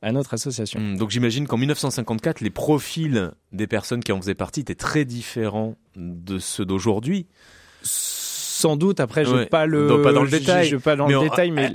à 0.02 0.12
notre 0.12 0.34
association. 0.34 0.80
Hmm, 0.80 0.96
donc 0.96 1.10
j'imagine 1.10 1.46
qu'en 1.46 1.56
1954, 1.56 2.40
les 2.40 2.50
profils 2.50 3.32
des 3.52 3.66
personnes 3.66 4.02
qui 4.02 4.12
en 4.12 4.20
faisaient 4.20 4.34
partie 4.34 4.60
étaient 4.60 4.74
très 4.74 5.04
différents 5.04 5.76
de 5.96 6.38
ceux 6.38 6.66
d'aujourd'hui. 6.66 7.26
Sans 7.82 8.76
doute. 8.76 9.00
Après, 9.00 9.24
je 9.24 9.44
pas 9.44 9.66
le, 9.66 10.02
pas 10.02 10.12
dans 10.12 10.22
le 10.22 10.30
détail, 10.30 10.68
je, 10.68 10.76
pas 10.76 10.96
dans 10.96 11.06
le 11.06 11.20
détail, 11.20 11.50
mais 11.50 11.72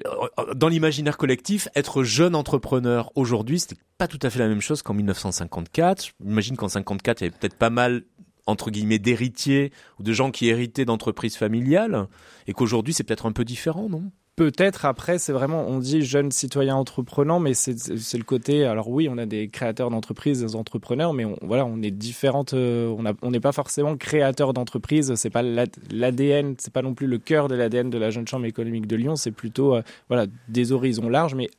dans 0.55 0.67
l'imaginaire 0.67 1.17
collectif, 1.17 1.67
être 1.75 2.03
jeune 2.03 2.35
entrepreneur 2.35 3.11
aujourd'hui, 3.15 3.59
c'était 3.59 3.81
pas 3.97 4.07
tout 4.07 4.19
à 4.21 4.29
fait 4.29 4.39
la 4.39 4.47
même 4.47 4.61
chose 4.61 4.81
qu'en 4.81 4.93
1954. 4.93 6.13
J'imagine 6.23 6.55
qu'en 6.55 6.67
54, 6.67 7.21
il 7.21 7.23
y 7.25 7.27
avait 7.27 7.37
peut-être 7.37 7.57
pas 7.57 7.69
mal 7.69 8.03
entre 8.45 8.71
guillemets 8.71 8.99
d'héritiers 8.99 9.71
ou 9.99 10.03
de 10.03 10.13
gens 10.13 10.31
qui 10.31 10.47
héritaient 10.47 10.85
d'entreprises 10.85 11.35
familiales, 11.35 12.07
et 12.47 12.53
qu'aujourd'hui 12.53 12.93
c'est 12.93 13.03
peut-être 13.03 13.25
un 13.25 13.31
peu 13.31 13.45
différent, 13.45 13.87
non? 13.89 14.11
Peut-être 14.39 14.85
après, 14.85 15.17
c'est 15.17 15.33
vraiment, 15.33 15.67
on 15.67 15.79
dit 15.79 16.01
jeune 16.01 16.31
citoyen 16.31 16.73
entreprenant, 16.77 17.41
mais 17.41 17.53
c'est 17.53 17.73
le 18.17 18.23
côté. 18.23 18.63
Alors 18.63 18.87
oui, 18.87 19.09
on 19.11 19.17
a 19.17 19.25
des 19.25 19.49
créateurs 19.49 19.89
d'entreprises, 19.89 20.39
des 20.39 20.55
entrepreneurs, 20.55 21.11
mais 21.11 21.25
on, 21.25 21.35
voilà, 21.41 21.65
on 21.65 21.81
est 21.81 21.91
différentes. 21.91 22.53
Euh, 22.53 22.95
on 23.21 23.31
n'est 23.31 23.41
pas 23.41 23.51
forcément 23.51 23.97
créateur 23.97 24.53
d'entreprise. 24.53 25.13
C'est 25.15 25.29
pas 25.29 25.41
l'ADN, 25.41 26.55
c'est 26.57 26.71
pas 26.71 26.81
non 26.81 26.93
plus 26.93 27.07
le 27.07 27.17
cœur 27.17 27.49
de 27.49 27.55
l'ADN 27.55 27.89
de 27.89 27.97
la 27.97 28.11
jeune 28.11 28.25
chambre 28.29 28.45
économique 28.45 28.87
de 28.87 28.95
Lyon. 28.95 29.17
C'est 29.17 29.33
plutôt 29.33 29.75
euh, 29.75 29.81
voilà 30.07 30.25
des 30.47 30.71
horizons 30.71 31.09
larges, 31.09 31.35
mais 31.35 31.49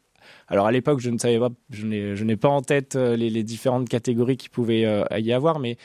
alors 0.49 0.67
à 0.67 0.73
l'époque, 0.73 1.01
je 1.01 1.11
ne 1.11 1.19
savais 1.19 1.39
pas, 1.39 1.51
je 1.69 1.85
n'ai 1.85 2.37
pas 2.37 2.49
en 2.49 2.63
tête 2.63 2.97
euh, 2.97 3.15
les, 3.15 3.43
différentes 3.43 3.91
catégories 3.91 4.39
qui 4.39 4.49
pouvaient 4.49 5.05
y 5.19 5.33
avoir, 5.35 5.59
mais 5.59 5.77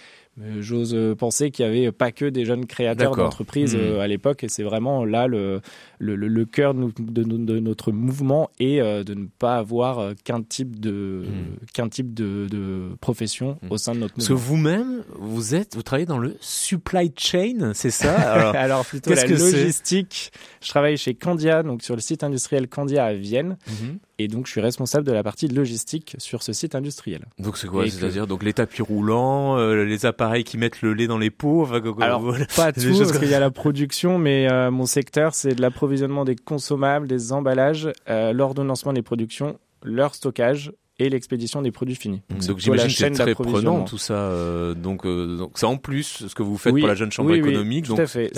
J'ose 0.59 0.93
euh, 0.93 1.15
penser 1.15 1.49
qu'il 1.49 1.65
n'y 1.65 1.77
avait 1.77 1.91
pas 1.93 2.11
que 2.11 2.25
des 2.25 2.43
jeunes 2.43 2.65
créateurs 2.65 3.15
d'entreprises 3.15 3.73
hmm. 3.73 3.79
euh, 3.79 3.99
à 4.01 4.07
l'époque, 4.07 4.43
et 4.43 4.49
c'est 4.49 4.63
vraiment 4.63 5.05
là 5.05 5.27
le, 5.27 5.61
le, 5.97 6.15
le 6.17 6.45
cœur 6.45 6.73
de, 6.73 6.91
de, 6.99 7.59
notre 7.59 7.93
mouvement 7.93 8.49
et 8.59 8.81
euh, 8.81 9.05
de 9.05 9.13
ne 9.13 9.27
pas 9.27 9.55
avoir 9.55 10.13
qu'un 10.25 10.41
type 10.41 10.77
de 10.77 11.23
hmm. 11.25 11.65
qu'un 11.73 11.87
type 11.87 12.13
de, 12.13 12.47
de 12.51 12.89
profession 12.99 13.57
hmm. 13.61 13.71
au 13.71 13.77
sein 13.77 13.95
de 13.95 13.99
notre 13.99 14.15
mouvement. 14.17 14.27
Parce 14.27 14.27
que 14.27 14.33
vous-même, 14.33 15.03
vous 15.17 15.55
êtes, 15.55 15.73
vous 15.75 15.83
travaillez 15.83 16.05
dans 16.05 16.17
le 16.17 16.35
supply 16.41 17.13
chain, 17.15 17.71
c'est 17.73 17.89
ça? 17.89 18.15
Alors, 18.51 18.85
plutôt 18.85 19.13
la 19.13 19.25
logistique. 19.25 20.33
Je 20.61 20.67
travaille 20.67 20.97
chez 20.97 21.13
Candia, 21.13 21.63
donc 21.63 21.81
sur 21.81 21.95
le 21.95 22.01
site 22.01 22.25
industriel 22.25 22.67
Candia 22.67 23.05
à 23.05 23.13
Vienne. 23.13 23.55
Et 24.17 24.27
donc, 24.27 24.47
je 24.47 24.51
suis 24.51 24.61
responsable 24.61 25.05
de 25.05 25.11
la 25.11 25.23
partie 25.23 25.47
logistique 25.47 26.15
sur 26.17 26.43
ce 26.43 26.53
site 26.53 26.75
industriel. 26.75 27.25
Donc, 27.39 27.57
c'est 27.57 27.67
quoi 27.67 27.87
C'est-à-dire 27.89 28.27
donc 28.27 28.43
les 28.43 28.53
tapis 28.53 28.81
roulants, 28.81 29.57
les 29.57 30.05
appareils 30.05 30.25
pareil 30.25 30.43
qui 30.43 30.57
mettent 30.57 30.81
le 30.81 30.93
lait 30.93 31.07
dans 31.07 31.17
les 31.17 31.29
pots. 31.29 31.67
Alors 32.01 32.33
pas 32.55 32.71
tout, 32.73 32.97
parce 32.97 33.17
qu'il 33.17 33.29
y 33.29 33.33
a 33.33 33.39
la 33.39 33.51
production, 33.51 34.17
mais 34.17 34.51
euh, 34.51 34.71
mon 34.71 34.85
secteur 34.85 35.35
c'est 35.35 35.55
de 35.55 35.61
l'approvisionnement 35.61 36.25
des 36.25 36.35
consommables, 36.35 37.07
des 37.07 37.31
emballages, 37.31 37.89
euh, 38.09 38.33
l'ordonnancement 38.33 38.93
des 38.93 39.01
productions, 39.01 39.59
leur 39.83 40.15
stockage 40.15 40.71
et 40.97 41.09
l'expédition 41.09 41.61
des 41.61 41.71
produits 41.71 41.95
finis. 41.95 42.21
Donc, 42.29 42.57
j'imagine 42.57 42.87
que 42.87 42.93
c'est 42.93 43.11
très 43.11 43.35
prenant 43.35 43.83
tout 43.83 43.97
ça. 43.97 44.13
Euh, 44.13 44.73
donc 44.73 45.05
donc 45.05 45.51
c'est 45.55 45.65
en 45.65 45.77
plus 45.77 46.25
ce 46.27 46.35
que 46.35 46.43
vous 46.43 46.57
faites 46.57 46.73
pour 46.75 46.87
la 46.87 46.95
jeune 46.95 47.11
chambre 47.11 47.33
économique. 47.33 47.85
tout 47.85 47.95
à 47.97 48.07
fait. 48.07 48.31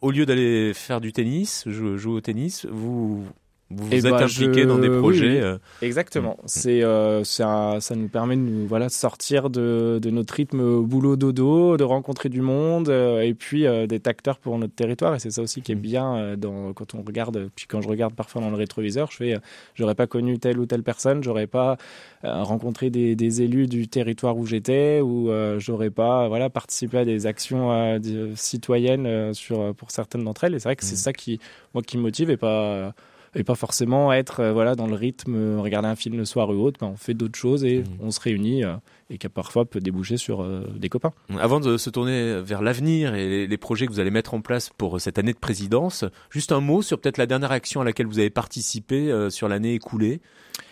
au 0.00 0.10
lieu 0.10 0.26
d'aller 0.26 0.72
faire 0.74 1.00
du 1.00 1.12
tennis, 1.12 1.64
jouer 1.68 2.12
au 2.12 2.20
tennis, 2.20 2.66
vous 2.70 3.24
vous 3.70 3.86
vous 3.86 3.94
êtes 3.94 4.02
ben, 4.02 4.22
impliqué 4.22 4.64
dans 4.64 4.78
des 4.78 4.88
projets. 4.88 5.42
Euh. 5.42 5.58
Exactement. 5.82 6.38
Mm. 6.42 6.46
C'est 6.46 6.82
euh, 6.82 7.22
ça, 7.24 7.76
ça 7.80 7.94
nous 7.96 8.08
permet 8.08 8.36
de 8.36 8.40
nous 8.40 8.66
voilà 8.66 8.88
sortir 8.88 9.50
de, 9.50 9.98
de 10.00 10.10
notre 10.10 10.34
rythme 10.34 10.80
boulot 10.80 11.16
dodo, 11.16 11.76
de 11.76 11.84
rencontrer 11.84 12.30
du 12.30 12.40
monde 12.40 12.88
euh, 12.88 13.20
et 13.20 13.34
puis 13.34 13.66
euh, 13.66 13.86
d'être 13.86 14.06
acteur 14.06 14.38
pour 14.38 14.58
notre 14.58 14.74
territoire. 14.74 15.14
Et 15.14 15.18
c'est 15.18 15.30
ça 15.30 15.42
aussi 15.42 15.60
qui 15.60 15.72
est 15.72 15.74
mm. 15.74 15.80
bien 15.80 16.36
dans 16.38 16.72
quand 16.72 16.94
on 16.94 17.02
regarde. 17.02 17.50
Puis 17.54 17.66
quand 17.66 17.82
je 17.82 17.88
regarde 17.88 18.14
parfois 18.14 18.40
dans 18.40 18.50
le 18.50 18.56
rétroviseur, 18.56 19.10
je 19.10 19.16
fais 19.16 19.36
j'aurais 19.74 19.94
pas 19.94 20.06
connu 20.06 20.38
telle 20.38 20.58
ou 20.58 20.64
telle 20.64 20.82
personne, 20.82 21.22
j'aurais 21.22 21.46
pas 21.46 21.76
rencontré 22.22 22.90
des, 22.90 23.14
des, 23.14 23.42
élus 23.42 23.66
du 23.66 23.86
territoire 23.86 24.36
où 24.36 24.46
j'étais 24.46 25.00
ou 25.00 25.30
j'aurais 25.58 25.90
pas 25.90 26.26
voilà 26.28 26.48
participé 26.48 26.98
à 26.98 27.04
des 27.04 27.26
actions 27.26 28.00
citoyennes 28.34 29.34
sur 29.34 29.74
pour 29.74 29.90
certaines 29.90 30.24
d'entre 30.24 30.44
elles. 30.44 30.54
Et 30.54 30.58
c'est 30.58 30.68
vrai 30.68 30.76
que 30.76 30.84
c'est 30.84 30.94
mm. 30.94 30.96
ça 30.96 31.12
qui 31.12 31.38
moi 31.74 31.82
qui 31.82 31.98
me 31.98 32.02
motive 32.02 32.30
et 32.30 32.38
pas 32.38 32.94
et 33.34 33.44
pas 33.44 33.54
forcément 33.54 34.12
être 34.12 34.40
euh, 34.40 34.52
voilà 34.52 34.74
dans 34.74 34.86
le 34.86 34.94
rythme, 34.94 35.34
euh, 35.34 35.60
regarder 35.60 35.88
un 35.88 35.96
film 35.96 36.16
le 36.16 36.24
soir 36.24 36.50
ou 36.50 36.54
autre. 36.54 36.78
Ben, 36.80 36.88
on 36.88 36.96
fait 36.96 37.14
d'autres 37.14 37.38
choses 37.38 37.64
et 37.64 37.80
mmh. 37.80 37.84
on 38.00 38.10
se 38.10 38.20
réunit 38.20 38.64
euh, 38.64 38.74
et 39.10 39.18
qui 39.18 39.28
parfois 39.28 39.64
peut 39.64 39.80
déboucher 39.80 40.18
sur 40.18 40.46
des 40.76 40.90
copains. 40.90 41.12
Avant 41.38 41.60
de 41.60 41.78
se 41.78 41.88
tourner 41.88 42.42
vers 42.42 42.60
l'avenir 42.60 43.14
et 43.14 43.46
les, 43.46 43.56
projets 43.56 43.86
que 43.86 43.92
vous 43.92 44.00
allez 44.00 44.10
mettre 44.10 44.34
en 44.34 44.42
place 44.42 44.68
pour 44.76 45.00
cette 45.00 45.18
année 45.18 45.32
de 45.32 45.38
présidence, 45.38 46.04
juste 46.28 46.52
un 46.52 46.60
mot 46.60 46.82
sur 46.82 47.00
peut-être 47.00 47.16
la 47.16 47.24
dernière 47.24 47.50
action 47.50 47.80
à 47.80 47.84
laquelle 47.84 48.06
vous 48.06 48.18
avez 48.18 48.28
participé 48.28 49.28
sur 49.30 49.48
l'année 49.48 49.72
écoulée. 49.72 50.20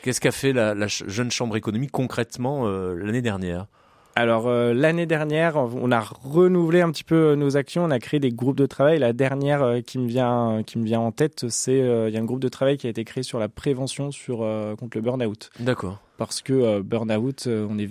Qu'est-ce 0.03 0.21
qu'a 0.21 0.33
fait 0.33 0.53
la, 0.53 0.75
la, 0.75 0.87
jeune 0.87 1.31
chambre 1.31 1.57
économique 1.57 1.93
concrètement 1.93 2.69
l'année 2.69 3.23
dernière? 3.23 3.69
Alors 4.17 4.49
euh, 4.49 4.73
l'année 4.73 5.05
dernière, 5.05 5.57
on 5.57 5.93
a 5.93 6.01
renouvelé 6.01 6.81
un 6.81 6.91
petit 6.91 7.05
peu 7.05 7.15
euh, 7.15 7.37
nos 7.37 7.59
actions, 7.59 7.85
on 7.85 7.91
a 7.91 7.99
créé 7.99 8.19
des 8.19 8.33
groupes 8.33 8.57
de 8.57 8.65
travail. 8.65 8.99
La 8.99 9.13
dernière 9.13 9.63
euh, 9.63 9.81
qui 9.83 9.99
me 9.99 10.09
vient 10.09 10.63
qui 10.67 10.79
me 10.79 10.85
vient 10.85 11.01
en 11.01 11.13
tête, 11.13 11.45
c'est 11.51 11.79
il 11.79 12.15
y 12.15 12.17
a 12.17 12.21
un 12.21 12.25
groupe 12.25 12.41
de 12.41 12.49
travail 12.49 12.79
qui 12.79 12.87
a 12.87 12.91
été 12.91 13.05
créé 13.05 13.23
sur 13.23 13.39
la 13.39 13.51
prévention 13.51 14.11
sur 14.11 14.39
contre 14.79 14.97
le 14.97 15.03
burn-out. 15.03 15.51
D'accord. 15.61 16.01
Parce 16.17 16.41
que 16.41 16.81
burn-out, 16.81 17.47
on 17.47 17.79
est 17.79 17.91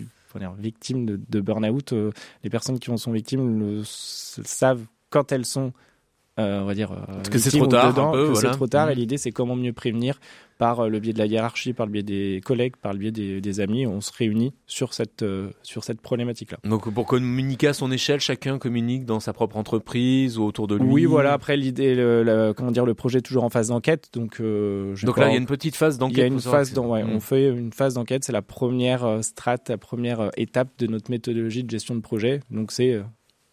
victime 0.57 1.05
de, 1.05 1.19
de 1.29 1.41
burn-out. 1.41 1.93
les 2.43 2.49
personnes 2.49 2.79
qui 2.79 2.89
en 2.89 2.97
sont 2.97 3.11
victimes 3.11 3.59
le, 3.59 3.81
savent 3.85 4.81
quand 5.11 5.31
elles 5.31 5.45
sont 5.45 5.73
on 6.37 6.65
va 6.65 6.73
dire. 6.73 6.89
Parce 6.89 7.29
que 7.29 7.37
c'est 7.37 7.51
trop 7.51 7.67
tard. 7.67 8.15
C'est 8.33 8.49
trop 8.49 8.67
tard. 8.67 8.89
Et 8.89 8.95
mm. 8.95 8.97
l'idée, 8.97 9.17
c'est 9.17 9.31
comment 9.31 9.55
mieux 9.55 9.73
prévenir 9.73 10.19
par 10.57 10.79
euh, 10.81 10.89
le 10.89 10.99
biais 10.99 11.13
de 11.13 11.17
la 11.17 11.25
hiérarchie, 11.25 11.73
par 11.73 11.85
le 11.85 11.91
biais 11.91 12.03
des 12.03 12.41
collègues, 12.43 12.75
par 12.77 12.93
le 12.93 12.99
biais 12.99 13.11
des, 13.11 13.59
amis, 13.59 13.85
on 13.87 14.01
se 14.01 14.11
réunit 14.11 14.53
sur 14.67 14.93
cette, 14.93 15.23
euh, 15.23 15.49
sur 15.63 15.83
cette 15.83 16.01
problématique-là. 16.01 16.57
Donc 16.63 16.93
pour 16.93 17.05
communiquer 17.05 17.67
à 17.67 17.73
son 17.73 17.91
échelle, 17.91 18.19
chacun 18.19 18.57
communique 18.57 19.05
dans 19.05 19.19
sa 19.19 19.33
propre 19.33 19.57
entreprise 19.57 20.37
ou 20.37 20.43
autour 20.43 20.67
de 20.67 20.75
lui 20.75 20.85
Oui, 20.85 21.05
voilà, 21.05 21.33
après 21.33 21.57
l'idée, 21.57 21.95
le, 21.95 22.53
comment 22.55 22.71
dire, 22.71 22.85
le 22.85 22.93
projet 22.93 23.19
est 23.19 23.21
toujours 23.21 23.43
en 23.43 23.49
phase 23.49 23.69
d'enquête. 23.69 24.09
Donc, 24.13 24.39
euh, 24.39 24.95
donc 25.03 25.17
là, 25.17 25.27
il 25.27 25.31
y 25.31 25.35
a 25.35 25.39
une 25.39 25.45
petite 25.45 25.75
phase 25.75 25.97
d'enquête. 25.97 26.17
Il 26.17 26.19
y 26.19 26.23
a 26.23 26.27
une 26.27 26.39
phase, 26.39 26.73
dans, 26.73 26.87
ouais, 26.87 27.03
on 27.03 27.17
mm. 27.17 27.21
fait 27.21 27.49
une 27.49 27.73
phase 27.73 27.95
d'enquête, 27.95 28.23
c'est 28.23 28.33
la 28.33 28.41
première 28.41 29.23
strate, 29.23 29.69
la 29.69 29.77
première 29.77 30.31
étape 30.37 30.69
de 30.79 30.87
notre 30.87 31.11
méthodologie 31.11 31.63
de 31.63 31.69
gestion 31.69 31.95
de 31.95 32.01
projet. 32.01 32.41
Donc 32.49 32.71
c'est 32.71 33.01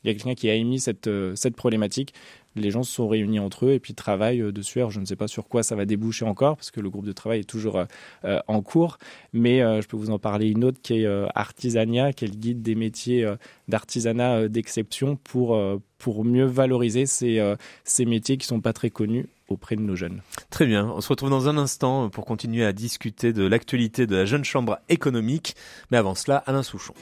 il 0.04 0.08
y 0.08 0.10
a 0.10 0.14
quelqu'un 0.14 0.34
qui 0.34 0.50
a 0.50 0.54
émis 0.54 0.80
cette, 0.80 1.08
cette 1.36 1.54
problématique 1.54 2.12
les 2.56 2.70
gens 2.70 2.82
se 2.82 2.92
sont 2.92 3.08
réunis 3.08 3.38
entre 3.38 3.66
eux 3.66 3.72
et 3.72 3.80
puis 3.80 3.94
travaillent 3.94 4.42
euh, 4.42 4.52
dessus. 4.52 4.78
Alors, 4.78 4.90
je 4.90 5.00
ne 5.00 5.04
sais 5.04 5.16
pas 5.16 5.28
sur 5.28 5.48
quoi 5.48 5.62
ça 5.62 5.76
va 5.76 5.84
déboucher 5.84 6.24
encore, 6.24 6.56
parce 6.56 6.70
que 6.70 6.80
le 6.80 6.90
groupe 6.90 7.06
de 7.06 7.12
travail 7.12 7.40
est 7.40 7.44
toujours 7.44 7.78
euh, 7.78 7.84
euh, 8.24 8.40
en 8.48 8.62
cours, 8.62 8.98
mais 9.32 9.60
je 9.60 9.86
peux 9.86 9.96
vous 9.96 10.10
en 10.10 10.18
parler 10.18 10.48
une 10.48 10.64
autre 10.64 10.80
qui 10.82 11.02
est 11.02 11.06
Artisania, 11.34 12.12
qui 12.12 12.24
est 12.24 12.28
le 12.28 12.34
guide 12.34 12.62
des 12.62 12.74
métiers 12.74 13.26
d'artisanat 13.68 14.48
d'exception 14.48 15.16
pour, 15.16 15.58
pour 15.98 16.24
mieux 16.24 16.44
valoriser 16.44 17.06
ces, 17.06 17.54
ces 17.84 18.04
métiers 18.04 18.36
qui 18.36 18.44
ne 18.46 18.56
sont 18.56 18.60
pas 18.60 18.72
très 18.72 18.90
connus 18.90 19.26
auprès 19.48 19.76
de 19.76 19.82
nos 19.82 19.96
jeunes. 19.96 20.20
Très 20.50 20.66
bien, 20.66 20.86
on 20.86 21.00
se 21.00 21.08
retrouve 21.08 21.30
dans 21.30 21.48
un 21.48 21.56
instant 21.56 22.10
pour 22.10 22.24
continuer 22.24 22.64
à 22.64 22.72
discuter 22.72 23.32
de 23.32 23.46
l'actualité 23.46 24.06
de 24.06 24.16
la 24.16 24.24
jeune 24.24 24.44
chambre 24.44 24.78
économique, 24.88 25.54
mais 25.90 25.98
avant 25.98 26.14
cela, 26.14 26.38
Alain 26.38 26.62
Souchon. 26.62 26.94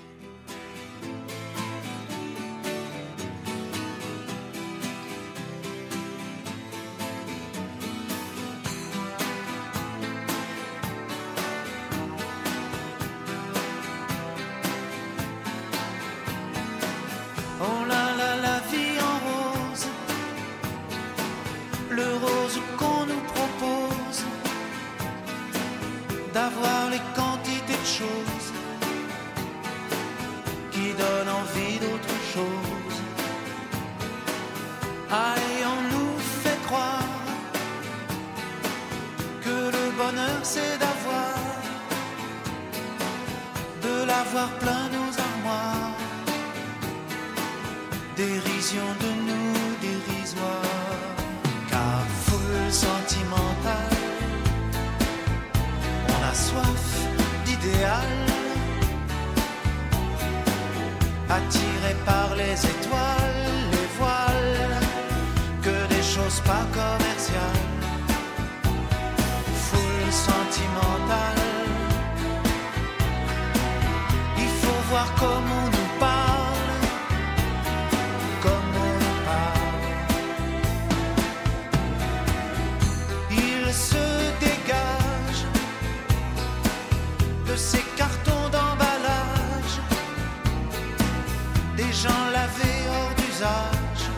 visage 93.40 94.10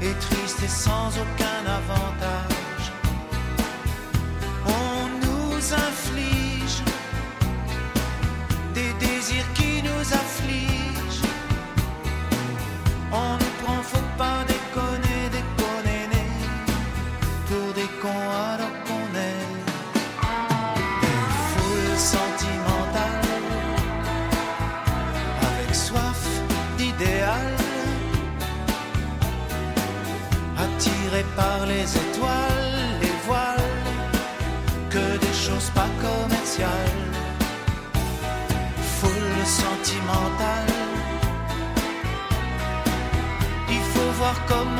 est 0.00 0.18
triste 0.20 0.62
et 0.62 0.68
sans 0.68 1.08
aucun 1.18 1.60
avantage. 1.66 2.45
voir 44.26 44.46
comme 44.46 44.75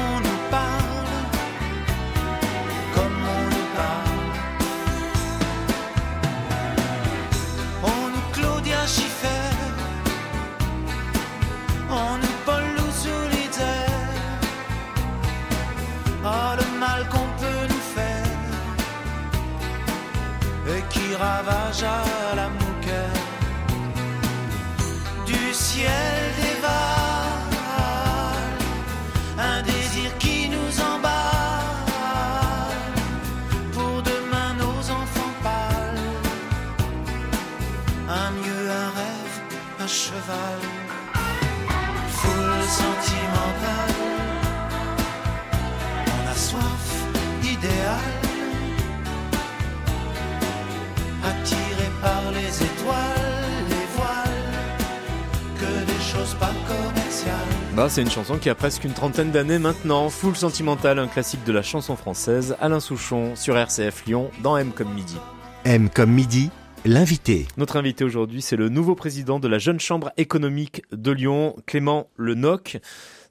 Bah, 57.77 57.89
c'est 57.89 58.03
une 58.03 58.11
chanson 58.11 58.39
qui 58.39 58.51
a 58.51 58.55
presque 58.57 58.83
une 58.83 58.93
trentaine 58.93 59.31
d'années 59.31 59.59
maintenant. 59.59 60.09
Full 60.09 60.35
sentimental, 60.35 60.99
un 60.99 61.07
classique 61.07 61.45
de 61.45 61.53
la 61.53 61.63
chanson 61.63 61.95
française. 61.95 62.57
Alain 62.61 62.81
Souchon 62.81 63.37
sur 63.37 63.57
RCF 63.57 64.07
Lyon 64.07 64.31
dans 64.43 64.57
M 64.57 64.73
comme 64.75 64.93
midi. 64.95 65.17
M 65.65 65.91
comme 65.91 66.11
midi, 66.11 66.51
l'invité. 66.87 67.47
Notre 67.57 67.77
invité 67.77 68.05
aujourd'hui, 68.05 68.43
c'est 68.43 68.57
le 68.57 68.69
nouveau 68.69 68.95
président 68.95 69.41
de 69.41 69.49
la 69.49 69.59
Jeune 69.59 69.81
Chambre 69.81 70.13
économique 70.17 70.83
de 70.93 71.11
Lyon, 71.11 71.57
Clément 71.67 72.09
Lenoc. 72.17 72.79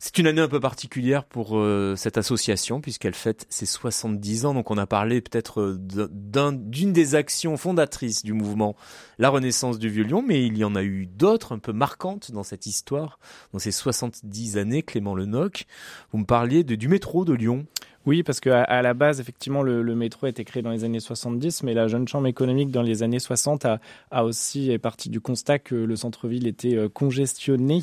C'est 0.06 0.20
une 0.20 0.28
année 0.28 0.42
un 0.42 0.48
peu 0.48 0.60
particulière 0.60 1.24
pour 1.24 1.58
euh, 1.58 1.96
cette 1.96 2.20
association 2.20 2.80
puisqu'elle 2.80 3.16
fête 3.16 3.48
ses 3.50 3.66
70 3.66 4.46
ans. 4.46 4.54
Donc 4.54 4.70
on 4.70 4.78
a 4.78 4.86
parlé 4.86 5.20
peut-être 5.20 5.62
euh, 5.62 6.10
d'une 6.12 6.94
des 6.94 7.16
actions 7.16 7.58
fondatrices 7.58 8.24
du 8.24 8.32
mouvement 8.32 8.76
La 9.18 9.30
Renaissance 9.30 9.80
du 9.80 9.90
Vieux-Lyon, 9.90 10.24
mais 10.26 10.46
il 10.46 10.60
y 10.60 10.64
en 10.64 10.76
a 10.76 10.84
eu 10.84 11.08
d'autres 11.08 11.54
un 11.54 11.58
peu 11.58 11.74
marquantes 11.74 12.32
dans 12.32 12.44
cette 12.44 12.68
histoire, 12.68 13.18
dans 13.52 13.58
ces 13.58 13.72
70 13.72 14.58
années. 14.60 14.84
Clément 14.84 15.16
Lenoc, 15.16 15.66
vous 16.12 16.20
me 16.20 16.26
parliez 16.26 16.64
de, 16.64 16.76
du 16.76 16.88
métro 16.88 17.26
de 17.26 17.34
Lyon. 17.34 17.66
Oui, 18.06 18.22
parce 18.22 18.40
qu'à 18.40 18.62
à 18.64 18.84
la 18.84 18.94
base, 18.94 19.20
effectivement, 19.20 19.64
le, 19.64 19.84
métro 19.96 20.28
a 20.28 20.30
été 20.30 20.46
créé 20.46 20.62
dans 20.62 20.70
les 20.70 20.84
années 20.84 21.00
70, 21.00 21.64
mais 21.64 21.74
la 21.74 21.88
jeune 21.88 22.08
chambre 22.08 22.28
économique 22.28 22.70
dans 22.70 22.84
les 22.84 23.02
années 23.02 23.18
60 23.18 23.66
a, 23.66 23.80
a 24.12 24.24
aussi 24.24 24.70
est 24.70 24.78
partie 24.78 25.10
du 25.10 25.20
constat 25.20 25.58
que 25.58 25.74
le 25.74 25.96
centre-ville 25.96 26.46
était 26.46 26.76
euh, 26.76 26.88
congestionné 26.88 27.82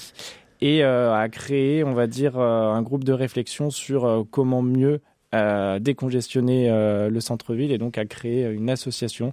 et 0.62 0.82
a 0.84 1.28
créé, 1.28 1.84
on 1.84 1.92
va 1.92 2.06
dire, 2.06 2.38
un 2.38 2.80
groupe 2.82 3.04
de 3.04 3.12
réflexion 3.12 3.70
sur 3.70 4.26
comment 4.30 4.62
mieux 4.62 5.00
décongestionner 5.80 6.68
le 7.10 7.20
centre-ville 7.20 7.72
et 7.72 7.78
donc 7.78 7.98
a 7.98 8.04
créé 8.04 8.44
une 8.46 8.70
association 8.70 9.32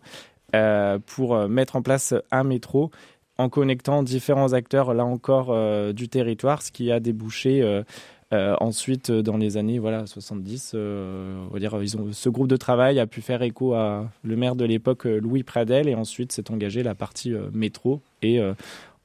pour 1.05 1.48
mettre 1.48 1.75
en 1.75 1.81
place 1.81 2.13
un 2.31 2.43
métro 2.43 2.89
en 3.38 3.48
connectant 3.48 4.03
différents 4.03 4.53
acteurs, 4.53 4.93
là 4.93 5.05
encore, 5.05 5.55
du 5.93 6.09
territoire, 6.09 6.62
ce 6.62 6.71
qui 6.71 6.91
a 6.91 7.00
débouché 7.00 7.83
euh, 8.31 8.55
ensuite, 8.59 9.12
dans 9.12 9.38
les 9.38 9.57
années 9.57 9.79
voilà 9.79 10.05
70, 10.05 10.74
euh, 10.75 11.43
on 11.50 11.53
va 11.53 11.59
dire, 11.59 11.75
ce 12.12 12.29
groupe 12.29 12.48
de 12.48 12.57
travail 12.57 13.00
a 13.00 13.07
pu 13.07 13.21
faire 13.21 13.41
écho 13.41 13.74
à 13.74 14.07
le 14.24 14.36
maire 14.36 14.55
de 14.55 14.65
l'époque, 14.65 15.07
euh, 15.07 15.19
Louis 15.19 15.41
Pradel, 15.41 15.88
et 15.88 15.95
ensuite 15.95 16.31
s'est 16.31 16.51
engagé 16.51 16.83
la 16.83 16.93
partie 16.93 17.33
métro. 17.53 18.01
Et 18.21 18.39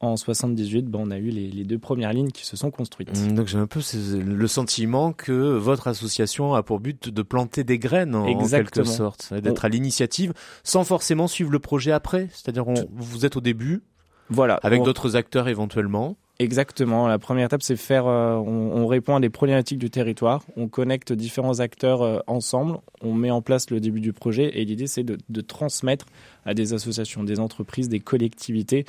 en 0.04 0.16
78, 0.16 0.86
ben, 0.86 1.00
on 1.02 1.10
a 1.10 1.18
eu 1.18 1.30
les, 1.30 1.64
deux 1.64 1.78
premières 1.78 2.12
lignes 2.12 2.30
qui 2.30 2.46
se 2.46 2.56
sont 2.56 2.70
construites. 2.70 3.10
Mmh, 3.18 3.34
donc 3.34 3.46
j'ai 3.46 3.58
un 3.58 3.66
peu 3.66 3.80
le 4.14 4.46
sentiment 4.46 5.12
que 5.12 5.32
votre 5.32 5.88
association 5.88 6.54
a 6.54 6.62
pour 6.62 6.80
but 6.80 7.08
de 7.08 7.22
planter 7.22 7.64
des 7.64 7.78
graines 7.78 8.14
en, 8.14 8.46
quelque 8.46 8.84
sorte, 8.84 9.32
d'être 9.34 9.64
à 9.64 9.68
l'initiative 9.68 10.32
sans 10.62 10.84
forcément 10.84 11.26
suivre 11.26 11.50
le 11.50 11.58
projet 11.58 11.92
après. 11.92 12.28
C'est-à-dire 12.32 12.64
vous 12.92 13.26
êtes 13.26 13.36
au 13.36 13.40
début, 13.40 13.82
voilà, 14.30 14.58
avec 14.62 14.82
d'autres 14.82 15.16
acteurs 15.16 15.48
éventuellement. 15.48 16.16
Exactement. 16.40 17.06
La 17.06 17.18
première 17.20 17.46
étape, 17.46 17.62
c'est 17.62 17.76
faire. 17.76 18.08
Euh, 18.08 18.34
on, 18.34 18.86
répond 18.88 19.14
à 19.14 19.20
des 19.20 19.30
problématiques 19.30 19.78
du 19.78 19.88
territoire. 19.88 20.42
On 20.56 20.66
connecte 20.66 21.12
différents 21.12 21.60
acteurs 21.60 22.02
euh, 22.02 22.18
ensemble. 22.26 22.78
On 23.02 23.14
met 23.14 23.30
en 23.30 23.40
place 23.40 23.70
le 23.70 23.78
début 23.78 24.00
du 24.00 24.12
projet. 24.12 24.58
Et 24.58 24.64
l'idée, 24.64 24.88
c'est 24.88 25.04
de, 25.04 25.16
de, 25.28 25.40
transmettre 25.40 26.06
à 26.44 26.52
des 26.54 26.72
associations, 26.72 27.22
des 27.22 27.38
entreprises, 27.38 27.88
des 27.88 28.00
collectivités 28.00 28.84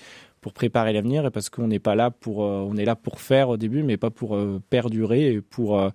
pour 0.46 0.54
préparer 0.54 0.94
l'avenir. 0.94 1.26
Et 1.26 1.32
parce 1.32 1.50
qu'on 1.50 1.68
n'est 1.68 1.80
pas 1.80 1.96
là 1.96 2.12
pour. 2.12 2.44
Euh, 2.44 2.68
on 2.70 2.78
est 2.78 2.86
là 2.86 2.96
pour 2.96 3.20
faire 3.20 3.50
au 3.50 3.58
début, 3.58 3.82
mais 3.82 3.98
pas 3.98 4.12
pour 4.12 4.38
perdurer 4.70 5.34
et 5.34 5.42
pour 5.42 5.92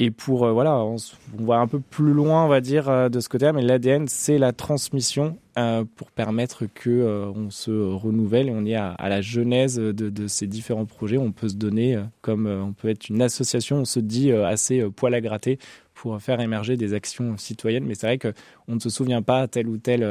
et 0.00 0.10
pour 0.10 0.44
euh, 0.44 0.52
voilà, 0.52 0.78
on, 0.78 0.96
va 1.40 1.58
un 1.58 1.66
peu 1.66 1.80
plus 1.80 2.12
loin, 2.12 2.44
on 2.44 2.48
va 2.48 2.60
dire 2.60 2.88
euh, 2.88 3.08
de 3.08 3.18
ce 3.18 3.28
côté-là, 3.28 3.52
mais 3.52 3.62
l'ADN 3.62 4.06
c'est 4.06 4.38
la 4.38 4.52
transmission 4.52 5.36
euh, 5.58 5.84
pour 5.96 6.12
permettre 6.12 6.66
que 6.66 7.32
on 7.34 7.50
se 7.50 7.70
renouvelle 7.70 8.48
et 8.48 8.52
on 8.52 8.64
est 8.64 8.76
à, 8.76 8.96
la 9.00 9.20
genèse 9.20 9.76
de, 9.76 9.92
de, 9.92 10.28
ces 10.28 10.46
différents 10.46 10.86
projets. 10.86 11.18
On 11.18 11.32
peut 11.32 11.48
se 11.48 11.56
donner 11.56 12.00
comme 12.20 12.46
on 12.46 12.72
peut 12.72 12.88
être 12.88 13.08
une 13.08 13.22
association, 13.22 13.78
on 13.78 13.84
se 13.84 13.98
dit 13.98 14.30
assez 14.30 14.88
poil 14.90 15.14
à 15.14 15.20
gratter 15.20 15.58
pour 15.94 16.20
faire 16.22 16.40
émerger 16.40 16.76
des 16.76 16.94
actions 16.94 17.36
citoyennes. 17.36 17.84
Mais 17.84 17.94
c'est 17.94 18.06
vrai 18.06 18.18
que 18.18 18.32
on 18.68 18.76
ne 18.76 18.80
se 18.80 18.90
souvient 18.90 19.22
pas 19.22 19.48
telle 19.48 19.68
ou 19.68 19.78
telle 19.78 20.04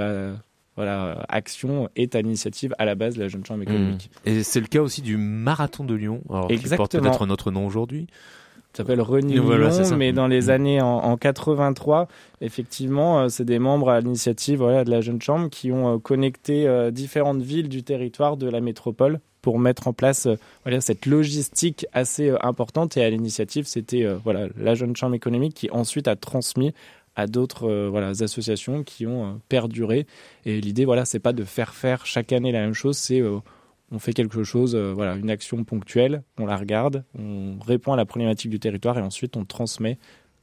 voilà, 0.77 1.25
action 1.27 1.89
est 1.97 2.15
à 2.15 2.21
l'initiative 2.21 2.73
à 2.77 2.85
la 2.85 2.95
base 2.95 3.15
de 3.15 3.19
la 3.19 3.27
Jeune 3.27 3.45
Chambre 3.45 3.63
économique. 3.63 4.09
Mmh. 4.25 4.29
Et 4.29 4.43
c'est 4.43 4.61
le 4.61 4.67
cas 4.67 4.81
aussi 4.81 5.01
du 5.01 5.17
marathon 5.17 5.83
de 5.83 5.93
Lyon, 5.93 6.21
alors, 6.29 6.47
qui 6.47 6.57
porte 6.75 6.97
peut-être 6.97 7.25
notre 7.25 7.51
nom 7.51 7.65
aujourd'hui 7.65 8.07
s'appelle 8.77 9.01
René 9.01 9.39
mais 9.97 10.13
dans 10.13 10.27
les 10.27 10.43
mm. 10.43 10.49
années 10.49 10.81
en, 10.81 11.17
83, 11.17 12.07
effectivement, 12.41 13.21
euh, 13.21 13.29
c'est 13.29 13.45
des 13.45 13.59
membres 13.59 13.89
à 13.89 13.99
l'initiative 13.99 14.59
voilà, 14.59 14.83
de 14.83 14.91
la 14.91 15.01
Jeune 15.01 15.21
Chambre 15.21 15.49
qui 15.49 15.71
ont 15.71 15.95
euh, 15.95 15.97
connecté 15.97 16.67
euh, 16.67 16.91
différentes 16.91 17.41
villes 17.41 17.69
du 17.69 17.83
territoire 17.83 18.37
de 18.37 18.49
la 18.49 18.61
métropole 18.61 19.19
pour 19.41 19.59
mettre 19.59 19.87
en 19.87 19.93
place 19.93 20.27
voilà, 20.63 20.81
cette 20.81 21.05
logistique 21.05 21.85
assez 21.93 22.33
importante. 22.41 22.97
Et 22.97 23.03
à 23.03 23.09
l'initiative, 23.09 23.65
c'était 23.65 24.05
voilà, 24.23 24.47
la 24.57 24.75
Jeune 24.75 24.95
Chambre 24.95 25.15
économique 25.15 25.53
qui 25.53 25.69
ensuite 25.71 26.09
a 26.09 26.17
transmis 26.17 26.73
à 27.17 27.27
d'autres 27.27 27.87
voilà, 27.89 28.09
associations 28.09 28.83
qui 28.83 29.05
ont 29.05 29.41
perduré. 29.49 30.07
Et 30.45 30.61
l'idée, 30.61 30.85
voilà, 30.85 31.03
c'est 31.03 31.19
pas 31.19 31.33
de 31.33 31.43
faire 31.43 31.73
faire 31.73 32.05
chaque 32.05 32.31
année 32.31 32.53
la 32.53 32.61
même 32.61 32.73
chose, 32.73 32.95
c'est 32.95 33.21
on 33.91 33.99
fait 33.99 34.13
quelque 34.13 34.43
chose, 34.43 34.75
euh, 34.75 34.93
voilà, 34.93 35.15
une 35.15 35.29
action 35.29 35.63
ponctuelle, 35.63 36.23
on 36.37 36.45
la 36.45 36.57
regarde, 36.57 37.03
on 37.17 37.57
répond 37.59 37.93
à 37.93 37.95
la 37.95 38.05
problématique 38.05 38.51
du 38.51 38.59
territoire 38.59 38.97
et 38.97 39.01
ensuite 39.01 39.37
on 39.37 39.45
transmet 39.45 39.97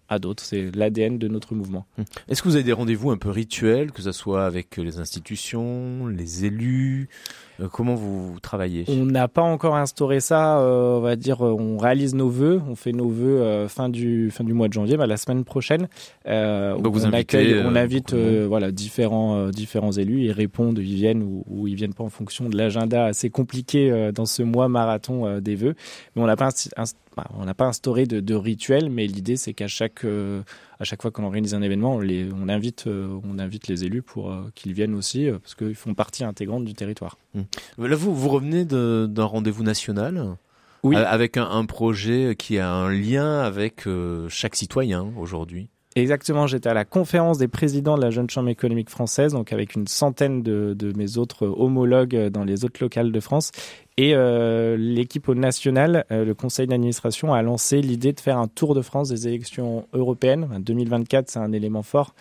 à 0.08 0.18
d'autres. 0.18 0.42
C'est 0.42 0.74
l'ADN 0.74 1.18
de 1.18 1.28
notre 1.28 1.54
mouvement. 1.54 1.86
Hum. 1.98 2.04
Est-ce 2.28 2.42
que 2.42 2.48
vous 2.48 2.54
avez 2.54 2.64
des 2.64 2.72
rendez-vous 2.72 3.10
un 3.10 3.16
peu 3.16 3.30
rituels, 3.30 3.92
que 3.92 4.02
ce 4.02 4.12
soit 4.12 4.46
avec 4.46 4.76
les 4.76 4.98
institutions, 4.98 6.06
les 6.06 6.44
élus 6.44 7.08
euh, 7.53 7.53
Comment 7.72 7.94
vous 7.94 8.38
travaillez 8.40 8.84
On 8.88 9.04
n'a 9.04 9.28
pas 9.28 9.42
encore 9.42 9.76
instauré 9.76 10.20
ça. 10.20 10.58
Euh, 10.58 10.96
on 10.96 11.00
va 11.00 11.14
dire, 11.16 11.44
euh, 11.44 11.54
on 11.56 11.78
réalise 11.78 12.14
nos 12.14 12.28
vœux. 12.28 12.60
On 12.68 12.74
fait 12.74 12.92
nos 12.92 13.08
vœux 13.08 13.68
fin 13.68 13.88
du 13.88 14.30
fin 14.30 14.44
du 14.44 14.52
mois 14.52 14.68
de 14.68 14.72
janvier, 14.72 14.96
bah, 14.96 15.06
la 15.06 15.16
semaine 15.16 15.44
prochaine. 15.44 15.88
Donc 16.26 16.92
vous 16.92 17.06
on 17.06 17.12
accueille, 17.12 17.62
on 17.64 17.76
invite 17.76 18.14
voilà 18.14 18.70
différents 18.70 19.48
différents 19.50 19.92
élus. 19.92 20.24
Ils 20.24 20.32
répondent, 20.32 20.78
ils 20.78 20.94
viennent 20.94 21.22
ou, 21.22 21.44
ou 21.48 21.68
ils 21.68 21.74
viennent 21.74 21.94
pas 21.94 22.04
en 22.04 22.10
fonction 22.10 22.48
de 22.48 22.56
l'agenda 22.56 23.06
assez 23.06 23.30
compliqué 23.30 24.10
dans 24.12 24.26
ce 24.26 24.42
mois 24.42 24.68
marathon 24.68 25.38
des 25.40 25.54
vœux. 25.54 25.74
Mais 26.14 26.22
on 26.22 26.26
n'a 26.26 26.36
pas 26.36 26.50
bah, 27.16 27.26
on 27.38 27.44
n'a 27.44 27.54
pas 27.54 27.66
instauré 27.66 28.06
de, 28.06 28.18
de 28.18 28.34
rituel, 28.34 28.90
mais 28.90 29.06
l'idée 29.06 29.36
c'est 29.36 29.54
qu'à 29.54 29.68
chaque 29.68 30.04
à 30.78 30.84
chaque 30.84 31.02
fois 31.02 31.10
qu'on 31.10 31.24
organise 31.24 31.54
un 31.54 31.62
événement, 31.62 31.94
on, 31.96 32.00
les, 32.00 32.28
on 32.32 32.48
invite 32.48 32.86
on 32.86 33.38
invite 33.38 33.68
les 33.68 33.84
élus 33.84 34.02
pour 34.02 34.34
qu'ils 34.54 34.72
viennent 34.72 34.94
aussi 34.94 35.28
parce 35.30 35.54
qu'ils 35.54 35.74
font 35.74 35.94
partie 35.94 36.24
intégrante 36.24 36.64
du 36.64 36.74
territoire. 36.74 37.18
Mmh. 37.34 37.42
Là, 37.78 37.96
vous, 37.96 38.14
vous 38.14 38.28
revenez 38.28 38.64
d'un 38.64 39.24
rendez-vous 39.24 39.62
national 39.62 40.36
oui. 40.84 40.96
avec 40.96 41.36
un, 41.36 41.64
projet 41.64 42.36
qui 42.38 42.58
a 42.58 42.70
un 42.70 42.90
lien 42.90 43.40
avec 43.40 43.86
euh, 43.86 44.28
chaque 44.28 44.54
citoyen 44.54 45.12
aujourd'hui. 45.18 45.68
Exactement, 45.96 46.48
j'étais 46.48 46.68
à 46.68 46.74
la 46.74 46.84
conférence 46.84 47.38
des 47.38 47.46
présidents 47.46 47.96
de 47.96 48.02
la 48.02 48.10
Jeune 48.10 48.28
Chambre 48.28 48.48
économique 48.48 48.90
française, 48.90 49.32
donc 49.32 49.52
avec 49.52 49.76
une 49.76 49.86
centaine 49.86 50.42
de, 50.42 50.74
de 50.76 50.92
mes 50.96 51.18
autres 51.18 51.46
homologues 51.46 52.30
dans 52.30 52.42
les 52.42 52.64
autres 52.64 52.82
locales 52.82 53.12
de 53.12 53.20
France. 53.20 53.52
Et 53.96 54.14
euh, 54.14 54.76
l'équipe 54.76 55.28
au 55.28 55.34
national, 55.34 56.04
euh, 56.10 56.24
le 56.24 56.34
conseil 56.34 56.66
d'administration, 56.66 57.32
a 57.32 57.42
lancé 57.42 57.80
l'idée 57.80 58.12
de 58.12 58.18
faire 58.18 58.38
un 58.38 58.48
tour 58.48 58.74
de 58.74 58.82
France 58.82 59.08
des 59.08 59.28
élections 59.28 59.86
européennes. 59.92 60.48
2024, 60.60 61.30
c'est 61.30 61.38
un 61.38 61.52
élément 61.52 61.82
fort. 61.82 62.14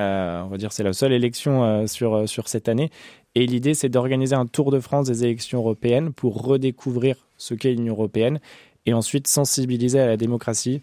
Euh, 0.00 0.42
on 0.42 0.48
va 0.48 0.56
dire 0.56 0.72
c'est 0.72 0.84
la 0.84 0.92
seule 0.92 1.12
élection 1.12 1.64
euh, 1.64 1.86
sur, 1.86 2.28
sur 2.28 2.48
cette 2.48 2.68
année. 2.68 2.90
Et 3.34 3.46
l'idée, 3.46 3.74
c'est 3.74 3.90
d'organiser 3.90 4.34
un 4.34 4.46
tour 4.46 4.70
de 4.70 4.80
France 4.80 5.06
des 5.06 5.24
élections 5.24 5.58
européennes 5.58 6.12
pour 6.12 6.42
redécouvrir 6.42 7.16
ce 7.36 7.54
qu'est 7.54 7.72
l'Union 7.72 7.92
européenne 7.94 8.40
et 8.86 8.94
ensuite 8.94 9.26
sensibiliser 9.26 10.00
à 10.00 10.06
la 10.06 10.16
démocratie. 10.16 10.80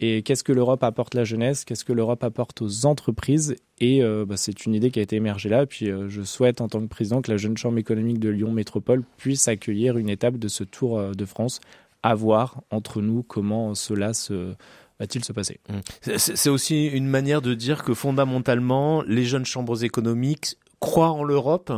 Et 0.00 0.22
qu'est-ce 0.22 0.44
que 0.44 0.52
l'Europe 0.52 0.84
apporte 0.84 1.16
à 1.16 1.18
la 1.18 1.24
jeunesse 1.24 1.64
Qu'est-ce 1.64 1.84
que 1.84 1.92
l'Europe 1.92 2.22
apporte 2.22 2.62
aux 2.62 2.86
entreprises? 2.86 3.56
Et 3.80 4.02
euh, 4.02 4.24
bah, 4.24 4.36
c'est 4.36 4.64
une 4.64 4.74
idée 4.74 4.90
qui 4.90 5.00
a 5.00 5.02
été 5.02 5.16
émergée 5.16 5.48
là. 5.48 5.66
Puis 5.66 5.90
euh, 5.90 6.08
je 6.08 6.22
souhaite, 6.22 6.60
en 6.60 6.68
tant 6.68 6.80
que 6.80 6.86
président, 6.86 7.20
que 7.20 7.30
la 7.30 7.36
Jeune 7.36 7.56
Chambre 7.56 7.78
économique 7.78 8.20
de 8.20 8.28
Lyon 8.28 8.52
Métropole 8.52 9.02
puisse 9.16 9.48
accueillir 9.48 9.98
une 9.98 10.08
étape 10.08 10.36
de 10.36 10.48
ce 10.48 10.62
Tour 10.62 10.98
euh, 10.98 11.12
de 11.12 11.24
France, 11.24 11.60
à 12.04 12.14
voir 12.14 12.62
entre 12.70 13.02
nous 13.02 13.24
comment 13.24 13.74
cela 13.74 14.12
va-t-il 15.00 15.24
se 15.24 15.32
passer 15.32 15.58
mmh. 15.68 16.12
C'est 16.16 16.48
aussi 16.48 16.86
une 16.86 17.08
manière 17.08 17.42
de 17.42 17.54
dire 17.54 17.82
que 17.82 17.92
fondamentalement, 17.92 19.02
les 19.02 19.24
jeunes 19.24 19.44
chambres 19.44 19.82
économiques 19.82 20.56
croient 20.78 21.10
en 21.10 21.24
l'Europe 21.24 21.72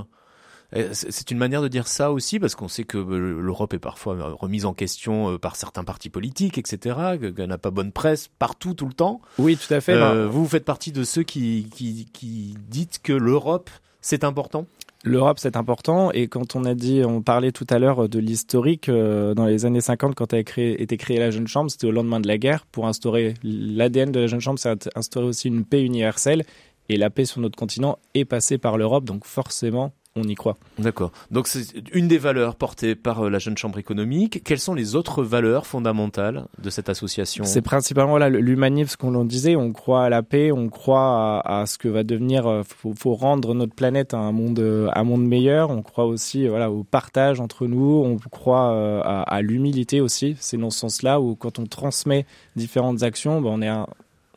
c'est 0.92 1.30
une 1.30 1.38
manière 1.38 1.62
de 1.62 1.68
dire 1.68 1.88
ça 1.88 2.12
aussi, 2.12 2.38
parce 2.38 2.54
qu'on 2.54 2.68
sait 2.68 2.85
que 2.85 2.98
euh, 2.98 3.40
l'Europe 3.40 3.74
est 3.74 3.78
parfois 3.78 4.14
euh, 4.14 4.35
remise 4.35 4.66
en 4.66 4.72
question 4.72 5.33
euh, 5.33 5.38
par 5.38 5.56
certains 5.56 5.83
partis 5.83 6.11
politiques, 6.11 6.59
etc., 6.59 7.18
qu'elle 7.18 7.48
n'a 7.48 7.59
pas 7.59 7.70
bonne 7.70 7.92
presse 7.92 8.28
partout, 8.38 8.74
tout 8.74 8.87
le 8.87 8.92
temps. 8.92 9.20
Oui, 9.38 9.56
tout 9.56 9.72
à 9.72 9.80
fait. 9.80 10.26
vous, 10.26 10.42
vous 10.42 10.48
faites 10.48 10.64
partie 10.64 10.92
de 10.92 11.02
ceux 11.02 11.22
qui, 11.22 11.68
qui, 11.74 12.06
qui 12.12 12.54
dites 12.68 13.00
que 13.02 13.12
l'Europe, 13.12 13.70
c'est 14.00 14.22
important? 14.22 14.66
L'Europe, 15.02 15.38
c'est 15.40 15.56
important. 15.56 16.12
Et 16.12 16.28
quand 16.28 16.54
on 16.54 16.64
a 16.64 16.74
dit, 16.74 17.02
on 17.06 17.22
parlait 17.22 17.52
tout 17.52 17.66
à 17.70 17.78
l'heure 17.78 18.09
de 18.09 18.18
l'historique, 18.18 18.90
dans 18.90 19.46
les 19.46 19.64
années 19.64 19.80
50, 19.80 20.14
quand 20.14 20.35
a 20.35 20.38
été 20.38 20.96
créée 20.98 21.18
la 21.18 21.30
Jeune 21.30 21.46
Chambre, 21.48 21.70
c'était 21.70 21.87
au 21.87 21.90
lendemain 21.90 22.20
de 22.20 22.28
la 22.28 22.37
guerre. 22.37 22.66
Pour 22.66 22.87
instaurer 22.87 23.35
l'ADN 23.42 24.12
de 24.12 24.20
la 24.20 24.26
Jeune 24.26 24.40
Chambre, 24.40 24.59
c'est 24.59 24.90
instaurer 24.94 25.26
aussi 25.26 25.48
une 25.48 25.64
paix 25.64 25.83
universelle. 25.83 26.44
Et 26.90 26.96
la 26.96 27.09
paix 27.09 27.24
sur 27.24 27.40
notre 27.40 27.56
continent 27.56 27.98
est 28.14 28.26
passée 28.26 28.59
par 28.59 28.76
l'Europe. 28.76 29.04
Donc 29.04 29.24
forcément, 29.24 29.92
on 30.16 30.25
y 30.25 30.35
croit. 30.35 30.57
D'accord. 30.79 31.12
Donc 31.31 31.46
c'est 31.46 31.66
une 31.92 32.09
des 32.09 32.18
valeurs 32.18 32.57
portées 32.57 32.96
par 32.96 33.25
euh, 33.25 33.31
la 33.31 33.38
Jeune 33.38 33.57
Chambre 33.57 33.79
économique. 33.79 34.42
Quelles 34.44 34.59
sont 34.59 34.75
les 34.75 34.96
autres 34.96 35.23
valeurs 35.23 35.66
fondamentales 35.66 36.46
de 36.61 36.68
cette 36.68 36.88
association? 36.88 37.44
C'est 37.44 37.62
principalement 37.62 38.18
l'humanisme, 38.18 38.90
ce 38.90 38.96
qu'on 38.96 39.25
disait. 39.25 39.55
On 39.55 39.73
croit 39.73 40.05
à 40.05 40.09
la 40.09 40.25
paix, 40.25 40.51
on 40.51 40.68
croit 40.68 41.40
à, 41.44 41.66
ce 41.66 41.79
que 41.79 41.88
va 41.88 42.03
devenir. 42.03 42.42
Il 42.44 42.49
euh, 42.49 42.94
faut, 42.96 43.14
rendre 43.14 43.55
notre 43.55 43.75
planète 43.75 44.12
un 44.12 44.33
monde, 44.33 44.59
euh, 44.59 44.88
un 44.94 45.05
monde 45.05 45.25
meilleur. 45.25 45.70
On 45.70 45.83
croit 45.83 46.07
aussi, 46.07 46.49
voilà, 46.49 46.70
au 46.70 46.83
partage 46.83 47.38
entre 47.38 47.66
nous. 47.66 48.03
On 48.05 48.16
croit 48.31 49.05
à, 49.05 49.42
l'humilité 49.42 50.01
aussi. 50.01 50.37
C'est 50.40 50.57
dans 50.57 50.70
ce 50.70 50.81
sens-là 50.81 51.20
où 51.20 51.37
quand 51.37 51.59
on 51.59 51.66
transmet 51.66 52.27
différentes 52.57 53.05
actions, 53.05 53.40
ben, 53.40 53.51
on 53.51 53.62
est 53.62 53.68
un, 53.68 53.87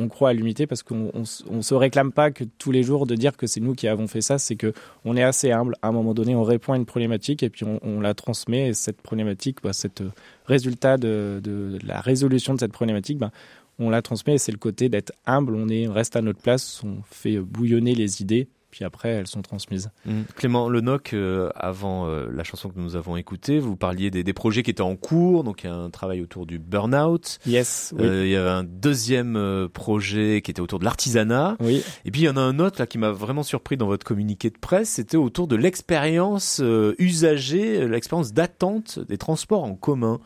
on 0.03 0.07
croit 0.07 0.29
à 0.29 0.33
l'unité 0.33 0.67
parce 0.67 0.83
qu'on 0.83 1.11
on, 1.13 1.61
se 1.61 1.73
réclame 1.73 2.11
pas 2.11 2.31
que 2.31 2.43
tous 2.43 2.71
les 2.71 2.83
jours 2.83 3.07
de 3.07 3.15
dire 3.15 3.35
que 3.37 3.47
c'est 3.47 3.59
nous 3.59 3.73
qui 3.73 3.87
avons 3.87 4.07
fait 4.07 4.21
ça, 4.21 4.37
c'est 4.37 4.55
que 4.55 4.73
on 5.05 5.15
est 5.15 5.23
assez 5.23 5.51
humble. 5.51 5.75
À 5.81 5.87
un 5.87 5.91
moment 5.91 6.13
donné, 6.13 6.35
on 6.35 6.43
répond 6.43 6.73
à 6.73 6.77
une 6.77 6.85
problématique 6.85 7.43
et 7.43 7.49
puis 7.49 7.65
on, 7.65 7.99
la 7.99 8.13
transmet. 8.13 8.69
Et 8.69 8.73
cette 8.73 9.01
problématique, 9.01 9.57
bah, 9.63 9.73
cet 9.73 10.01
euh, 10.01 10.09
résultat 10.45 10.97
de, 10.97 11.41
la 11.83 12.01
résolution 12.01 12.53
de 12.53 12.59
cette 12.59 12.73
problématique, 12.73 13.17
bah, 13.17 13.31
on 13.79 13.89
la 13.89 14.01
transmet. 14.01 14.35
Et 14.35 14.37
c'est 14.37 14.51
le 14.51 14.57
côté 14.57 14.89
d'être 14.89 15.13
humble. 15.25 15.55
On 15.55 15.69
est, 15.69 15.87
reste 15.87 16.15
à 16.15 16.21
notre 16.21 16.41
place, 16.41 16.83
on 16.83 16.97
fait 17.09 17.37
bouillonner 17.37 17.95
les 17.95 18.21
idées 18.21 18.47
puis 18.73 18.83
après 18.83 19.09
elles 19.09 19.27
sont 19.27 19.43
transmises. 19.43 19.91
Mmh. 20.07 20.21
Clément 20.35 20.67
Lenoc, 20.67 21.15
avant 21.55 22.07
la 22.07 22.43
chanson 22.43 22.69
que 22.69 22.79
nous 22.79 22.95
avons 22.95 23.17
écoutée, 23.17 23.59
vous 23.59 23.75
parliez 23.75 24.09
des, 24.09 24.23
des, 24.23 24.33
projets 24.33 24.63
qui 24.63 24.71
étaient 24.71 24.81
en 24.81 24.95
cours, 24.95 25.43
donc 25.43 25.63
il 25.63 25.67
y 25.67 25.69
a 25.69 25.75
un 25.75 25.91
travail 25.91 26.21
autour 26.21 26.47
du 26.47 26.57
burn-out. 26.57 27.37
Yes. 27.45 27.93
Oui. 27.95 28.07
il 28.07 28.29
y 28.29 28.35
a 28.35 28.55
un 28.55 28.63
deuxième 28.63 29.69
projet 29.71 30.41
qui 30.41 30.49
était 30.49 30.61
autour 30.61 30.79
de 30.79 30.85
l'artisanat. 30.85 31.55
Oui. 31.59 31.83
Et 32.05 32.09
puis 32.09 32.21
il 32.21 32.25
y 32.25 32.29
en 32.29 32.37
a 32.37 32.41
un 32.41 32.57
autre 32.57 32.81
là 32.81 32.87
qui 32.87 32.97
m'a 32.97 33.11
vraiment 33.11 33.43
surpris 33.43 33.77
dans 33.77 33.85
votre 33.85 34.05
communiqué 34.05 34.49
de 34.49 34.57
presse, 34.57 34.89
c'était 34.89 35.17
autour 35.17 35.47
de 35.47 35.55
l'expérience 35.55 36.61
usagée, 36.97 37.87
l'expérience 37.87 38.33
d'attente 38.33 38.99
des 39.07 39.17
transports 39.17 39.63
en 39.63 39.75
commun. 39.75 40.19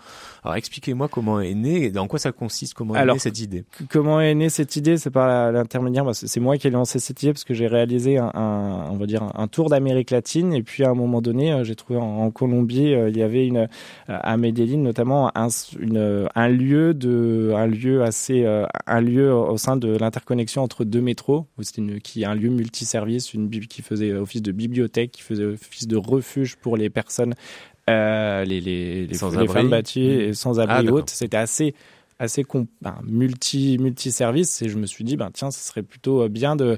Alors 0.43 0.55
expliquez-moi 0.55 1.09
comment 1.09 1.41
est 1.41 1.53
née 1.53 1.83
et 1.83 1.91
dans 1.91 2.07
quoi 2.07 2.19
ça 2.19 2.31
consiste, 2.31 2.73
comment 2.73 2.95
est 2.95 3.05
née 3.05 3.19
cette 3.19 3.39
idée. 3.39 3.65
Comment 3.89 4.21
est 4.21 4.33
née 4.33 4.49
cette 4.49 4.75
idée? 4.75 4.97
C'est 4.97 5.09
par 5.09 5.51
l'intermédiaire, 5.51 6.05
bah, 6.05 6.13
c'est 6.13 6.39
moi 6.39 6.57
qui 6.57 6.67
ai 6.67 6.69
lancé 6.69 6.99
cette 6.99 7.21
idée 7.21 7.33
parce 7.33 7.43
que 7.43 7.53
j'ai 7.53 7.67
réalisé 7.67 8.17
un, 8.17 8.31
on 8.37 8.95
va 8.97 9.05
dire 9.05 9.23
un 9.35 9.47
tour 9.47 9.69
d'Amérique 9.69 10.11
latine. 10.11 10.53
Et 10.53 10.63
puis 10.63 10.83
à 10.83 10.89
un 10.89 10.93
moment 10.93 11.21
donné, 11.21 11.51
euh, 11.51 11.63
j'ai 11.63 11.75
trouvé 11.75 11.99
en, 11.99 12.29
Colombie, 12.31 12.93
euh, 12.93 13.09
il 13.09 13.17
y 13.17 13.23
avait 13.23 13.47
une 13.47 13.57
euh, 13.57 13.67
à 14.07 14.37
Medellin 14.37 14.77
notamment 14.77 15.31
un, 15.35 15.47
une, 15.79 16.27
un 16.33 16.47
lieu 16.49 16.93
de 16.93 17.53
un 17.55 17.67
lieu 17.67 18.03
assez 18.03 18.45
un 18.85 19.01
lieu 19.01 19.33
au 19.33 19.57
sein 19.57 19.77
de 19.77 19.97
l'interconnexion 19.97 20.61
entre 20.61 20.83
deux 20.83 21.01
métros, 21.01 21.45
c'était 21.61 21.81
une 21.81 21.99
qui 21.99 22.25
un 22.25 22.35
lieu 22.35 22.49
multiservice, 22.49 23.33
une 23.33 23.49
qui 23.49 23.81
faisait 23.81 24.13
office 24.13 24.41
de 24.41 24.51
bibliothèque, 24.51 25.11
qui 25.11 25.21
faisait 25.21 25.45
office 25.45 25.87
de 25.87 25.97
refuge 25.97 26.55
pour 26.57 26.77
les 26.77 26.89
personnes 26.89 27.33
euh, 27.89 28.43
les, 28.43 28.59
les, 28.59 29.07
les, 29.07 29.17
femmes 29.17 29.69
battues 29.69 30.01
et 30.01 30.33
sans 30.33 30.59
abri 30.59 30.87
ah, 30.89 31.01
C'était 31.07 31.37
assez 31.37 31.73
assez 32.19 32.43
ben, 32.81 32.99
multi 33.05 33.77
multi 33.77 34.11
service 34.11 34.61
et 34.61 34.69
je 34.69 34.77
me 34.77 34.87
suis 34.87 35.03
dit 35.03 35.15
ben 35.15 35.29
tiens 35.31 35.51
ce 35.51 35.59
serait 35.59 35.83
plutôt 35.83 36.27
bien 36.27 36.55
de 36.55 36.77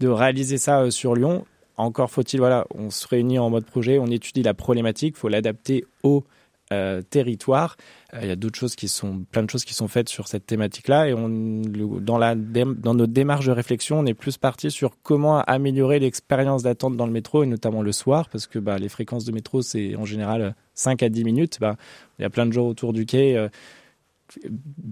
de 0.00 0.08
réaliser 0.08 0.58
ça 0.58 0.80
euh, 0.80 0.90
sur 0.90 1.14
Lyon 1.14 1.44
encore 1.76 2.10
faut-il 2.10 2.40
voilà 2.40 2.66
on 2.74 2.90
se 2.90 3.06
réunit 3.06 3.38
en 3.38 3.50
mode 3.50 3.64
projet 3.64 3.98
on 3.98 4.06
étudie 4.06 4.42
la 4.42 4.54
problématique 4.54 5.16
faut 5.16 5.28
l'adapter 5.28 5.84
au 6.02 6.24
euh, 6.70 7.00
territoire. 7.00 7.78
Euh, 8.12 8.18
il 8.22 8.28
y 8.28 8.30
a 8.30 8.36
d'autres 8.36 8.58
choses 8.58 8.76
qui 8.76 8.88
sont, 8.88 9.24
plein 9.32 9.42
de 9.42 9.48
choses 9.48 9.64
qui 9.64 9.72
sont 9.72 9.88
faites 9.88 10.10
sur 10.10 10.28
cette 10.28 10.44
thématique-là. 10.44 11.08
Et 11.08 11.14
on, 11.14 11.28
dans, 11.30 12.18
la, 12.18 12.34
dans 12.34 12.92
notre 12.92 13.12
démarche 13.12 13.46
de 13.46 13.52
réflexion, 13.52 14.00
on 14.00 14.04
est 14.04 14.12
plus 14.12 14.36
parti 14.36 14.70
sur 14.70 15.00
comment 15.02 15.40
améliorer 15.40 15.98
l'expérience 15.98 16.64
d'attente 16.64 16.94
dans 16.94 17.06
le 17.06 17.12
métro, 17.12 17.42
et 17.42 17.46
notamment 17.46 17.80
le 17.80 17.92
soir, 17.92 18.28
parce 18.28 18.46
que 18.46 18.58
bah, 18.58 18.76
les 18.76 18.90
fréquences 18.90 19.24
de 19.24 19.32
métro, 19.32 19.62
c'est 19.62 19.96
en 19.96 20.04
général 20.04 20.54
5 20.74 21.02
à 21.02 21.08
10 21.08 21.24
minutes. 21.24 21.56
Bah, 21.58 21.76
il 22.18 22.22
y 22.22 22.24
a 22.26 22.30
plein 22.30 22.44
de 22.44 22.52
gens 22.52 22.66
autour 22.66 22.92
du 22.92 23.06
quai. 23.06 23.48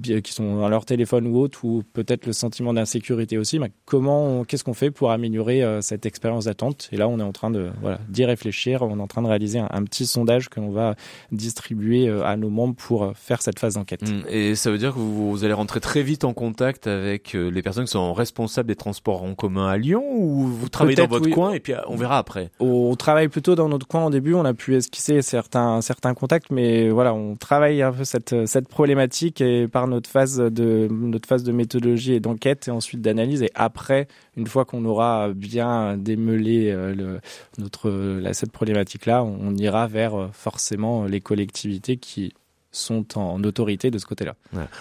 Qui 0.03 0.33
sont 0.33 0.57
dans 0.57 0.69
leur 0.69 0.85
téléphone 0.85 1.27
ou 1.27 1.39
autre, 1.39 1.65
ou 1.65 1.83
peut-être 1.93 2.27
le 2.27 2.33
sentiment 2.33 2.73
d'insécurité 2.73 3.39
aussi. 3.39 3.59
Mais 3.59 3.71
comment, 3.85 4.45
qu'est-ce 4.45 4.65
qu'on 4.65 4.75
fait 4.75 4.91
pour 4.91 5.11
améliorer 5.11 5.63
euh, 5.63 5.81
cette 5.81 6.07
expérience 6.07 6.47
d'attente? 6.47 6.89
Et 6.93 6.97
là, 6.97 7.09
on 7.09 7.19
est 7.19 7.23
en 7.23 7.33
train 7.33 7.51
de 7.51 7.71
voilà 7.81 7.99
d'y 8.09 8.25
réfléchir. 8.25 8.83
On 8.83 8.99
est 8.99 9.03
en 9.03 9.07
train 9.07 9.23
de 9.23 9.29
réaliser 9.29 9.59
un, 9.59 9.85
petit 9.85 10.07
sondage 10.07 10.49
que 10.49 10.61
l'on 10.61 10.71
va 10.71 10.95
distribuer 11.33 12.09
euh, 12.09 12.25
à 12.25 12.37
nos 12.37 12.51
membres 12.51 12.75
pour 12.75 13.05
euh, 13.05 13.13
faire 13.15 13.43
cette 13.43 13.59
phase 13.59 13.75
d'enquête. 13.75 14.03
Mmh. 14.03 14.23
Et 14.29 14.55
ça 14.55 14.71
veut 14.71 14.79
dire 14.79 14.95
que 14.95 14.99
vous, 14.99 15.45
allez 15.45 15.53
rentrer 15.53 15.81
très 15.81 16.03
vite 16.03 16.25
en 16.25 16.33
contact 16.33 16.87
avec 16.87 17.35
les 17.35 17.63
personnes 17.63 17.85
qui 17.85 17.91
sont 17.91 18.13
responsables 18.13 18.69
des 18.69 18.77
transports 18.77 19.23
en 19.23 19.35
commun 19.35 19.69
à 19.69 19.77
Lyon, 19.77 20.05
ou 20.11 20.47
vous 20.47 20.69
travaillez 20.69 20.97
dans 20.97 21.07
votre 21.07 21.31
coin 21.31 21.53
et 21.53 21.61
puis 21.61 21.75
on 21.89 21.97
verra 21.97 22.19
après? 22.19 22.51
On 22.59 22.95
travaille 22.97 23.29
plutôt 23.29 23.55
dans 23.55 23.69
notre 23.69 23.87
coin 23.87 24.07
au 24.07 24.11
début. 24.11 24.35
On 24.35 24.45
a 24.45 24.55
pu 24.55 24.75
esquisser 24.75 25.23
certains 25.23 25.81
certains 25.81 26.15
contacts, 26.15 26.51
mais 26.51 26.89
voilà, 26.91 27.15
on 27.15 27.37
travaille 27.37 27.83
un 27.83 27.93
peu 27.93 28.05
cette 28.05 28.47
cette 28.47 28.69
problématique 28.69 29.26
et 29.41 29.69
par 29.69 29.87
notre 29.87 30.09
phase 30.09 30.39
de 30.39 30.89
notre 30.91 31.29
phase 31.29 31.43
de 31.43 31.53
méthodologie 31.53 32.15
et 32.15 32.21
d'enquête 32.21 32.69
et 32.69 32.71
ensuite 32.71 33.01
d'analyse 33.01 33.43
et 33.43 33.51
après 33.55 34.09
une 34.37 34.47
fois 34.47 34.65
qu'on 34.65 34.85
aura 34.85 35.33
bien 35.35 35.97
démêlé 35.97 36.71
euh, 36.71 37.19
notre 37.59 38.21
cette 38.33 38.53
problématique 38.53 39.07
là 39.07 39.25
on, 39.25 39.55
ira 39.57 39.87
vers 39.87 40.15
euh, 40.15 40.29
forcément 40.33 41.05
les 41.05 41.21
collectivités 41.21 41.97
qui 41.97 42.33
sont 42.73 43.19
en 43.19 43.43
autorité 43.43 43.91
de 43.91 43.97
ce 43.97 44.05
côté-là. 44.05 44.35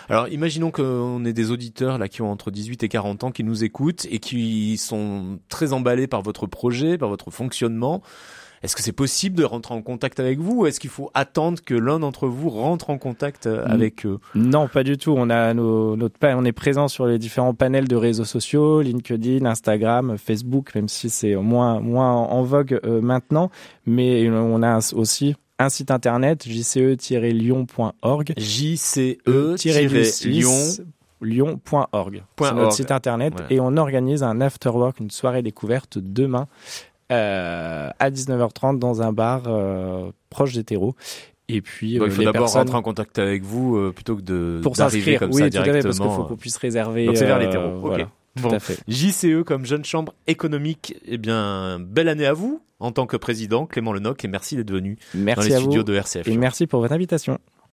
Alors 0.09 0.27
imaginons 0.27 0.69
qu'on 0.69 1.23
ait 1.23 1.31
des 1.31 1.51
auditeurs 1.51 1.97
là 1.97 2.09
qui 2.09 2.21
ont 2.21 2.29
entre 2.29 2.51
18 2.51 2.83
et 2.83 2.89
40 2.89 3.23
ans 3.23 3.31
qui 3.31 3.45
nous 3.45 3.63
écoutent 3.63 4.05
et 4.09 4.19
qui 4.19 4.77
sont 4.77 5.39
très 5.47 5.71
emballés 5.71 6.07
par 6.07 6.21
votre 6.21 6.45
projet, 6.45 6.97
par 6.97 7.07
votre 7.07 7.31
fonctionnement. 7.31 8.03
Est-ce 8.65 8.75
que 8.75 8.81
c'est 8.81 8.91
possible 8.93 9.37
de 9.37 9.43
rentrer 9.43 9.75
en 9.75 9.83
contact 9.83 10.19
avec 10.19 10.39
vous 10.39 10.61
ou 10.61 10.65
est-ce 10.65 10.79
qu'il 10.79 10.89
faut 10.89 11.11
attendre 11.13 11.59
que 11.63 11.75
l'un 11.75 11.99
d'entre 11.99 12.27
vous 12.27 12.49
rentre 12.49 12.89
en 12.89 12.97
contact 12.97 13.45
euh, 13.45 13.63
avec 13.67 14.07
eux? 14.07 14.17
Non, 14.33 14.67
pas 14.67 14.83
du 14.83 14.97
tout. 14.97 15.13
On 15.15 15.29
a 15.29 15.53
nos, 15.53 15.95
notre 15.95 16.15
on 16.23 16.43
est 16.45 16.51
présent 16.51 16.87
sur 16.87 17.05
les 17.05 17.19
différents 17.19 17.53
panels 17.53 17.87
de 17.87 17.95
réseaux 17.95 18.25
sociaux, 18.25 18.81
LinkedIn, 18.81 19.45
Instagram, 19.45 20.17
Facebook, 20.17 20.73
même 20.73 20.87
si 20.87 21.11
c'est 21.11 21.35
moins 21.35 21.79
moins 21.79 22.11
en 22.11 22.41
vogue 22.41 22.79
euh, 22.85 23.01
maintenant, 23.01 23.51
mais 23.85 24.27
on 24.31 24.63
a 24.63 24.79
aussi 24.95 25.35
un 25.59 25.69
site 25.69 25.91
internet 25.91 26.47
jce-lyon.org 26.47 28.33
jce-lyon 28.35 29.19
lyon.org. 31.21 32.23
C'est 32.39 32.53
notre 32.53 32.73
site 32.73 32.89
internet 32.91 33.33
et 33.51 33.59
on 33.59 33.77
organise 33.77 34.23
un 34.23 34.41
afterwork, 34.41 34.99
une 34.99 35.11
soirée 35.11 35.43
découverte 35.43 35.99
demain 35.99 36.47
euh, 37.11 37.89
à 37.99 38.09
19h30 38.09 38.79
dans 38.79 39.01
un 39.01 39.11
bar 39.11 39.43
euh, 39.47 40.11
proche 40.29 40.53
des 40.53 40.63
terreaux. 40.63 40.95
Et 41.47 41.61
puis, 41.61 41.93
il 41.93 42.11
faut 42.11 42.23
d'abord 42.23 42.51
rentrer 42.51 42.75
en 42.75 42.81
contact 42.81 43.19
avec 43.19 43.43
vous 43.43 43.75
euh, 43.75 43.91
plutôt 43.93 44.15
que 44.15 44.21
de 44.21 44.59
pour 44.63 44.75
s'inscrire 44.75 45.19
comme 45.19 45.31
oui, 45.31 45.41
ça 45.41 45.49
directement. 45.49 45.83
parce 45.83 45.99
qu'il 45.99 46.09
faut 46.09 46.23
qu'on 46.23 46.37
puisse 46.37 46.57
réserver. 46.57 47.05
Donc 47.05 47.17
c'est 47.17 47.25
vers 47.25 47.39
les 47.39 47.49
terreaux. 47.49 47.79
Voilà. 47.79 48.09
Tout 48.41 48.49
à 48.49 48.59
fait. 48.59 48.77
JCE 48.87 49.43
comme 49.45 49.65
jeune 49.65 49.85
chambre 49.85 50.13
économique. 50.27 50.95
Eh 51.05 51.17
bien, 51.17 51.79
belle 51.79 52.09
année 52.09 52.25
à 52.25 52.33
vous 52.33 52.61
en 52.79 52.91
tant 52.91 53.05
que 53.05 53.15
président, 53.15 53.65
Clément 53.65 53.93
Lenoc, 53.93 54.25
et 54.25 54.27
merci 54.27 54.57
d'être 54.57 54.71
venu 54.71 54.97
merci 55.13 55.49
dans 55.49 55.55
les 55.55 55.61
studios 55.61 55.83
de 55.83 55.93
RCF. 55.93 56.27
Et 56.27 56.37
merci 56.37 56.67
pour 56.67 56.81
votre 56.81 56.93
invitation. 56.93 57.39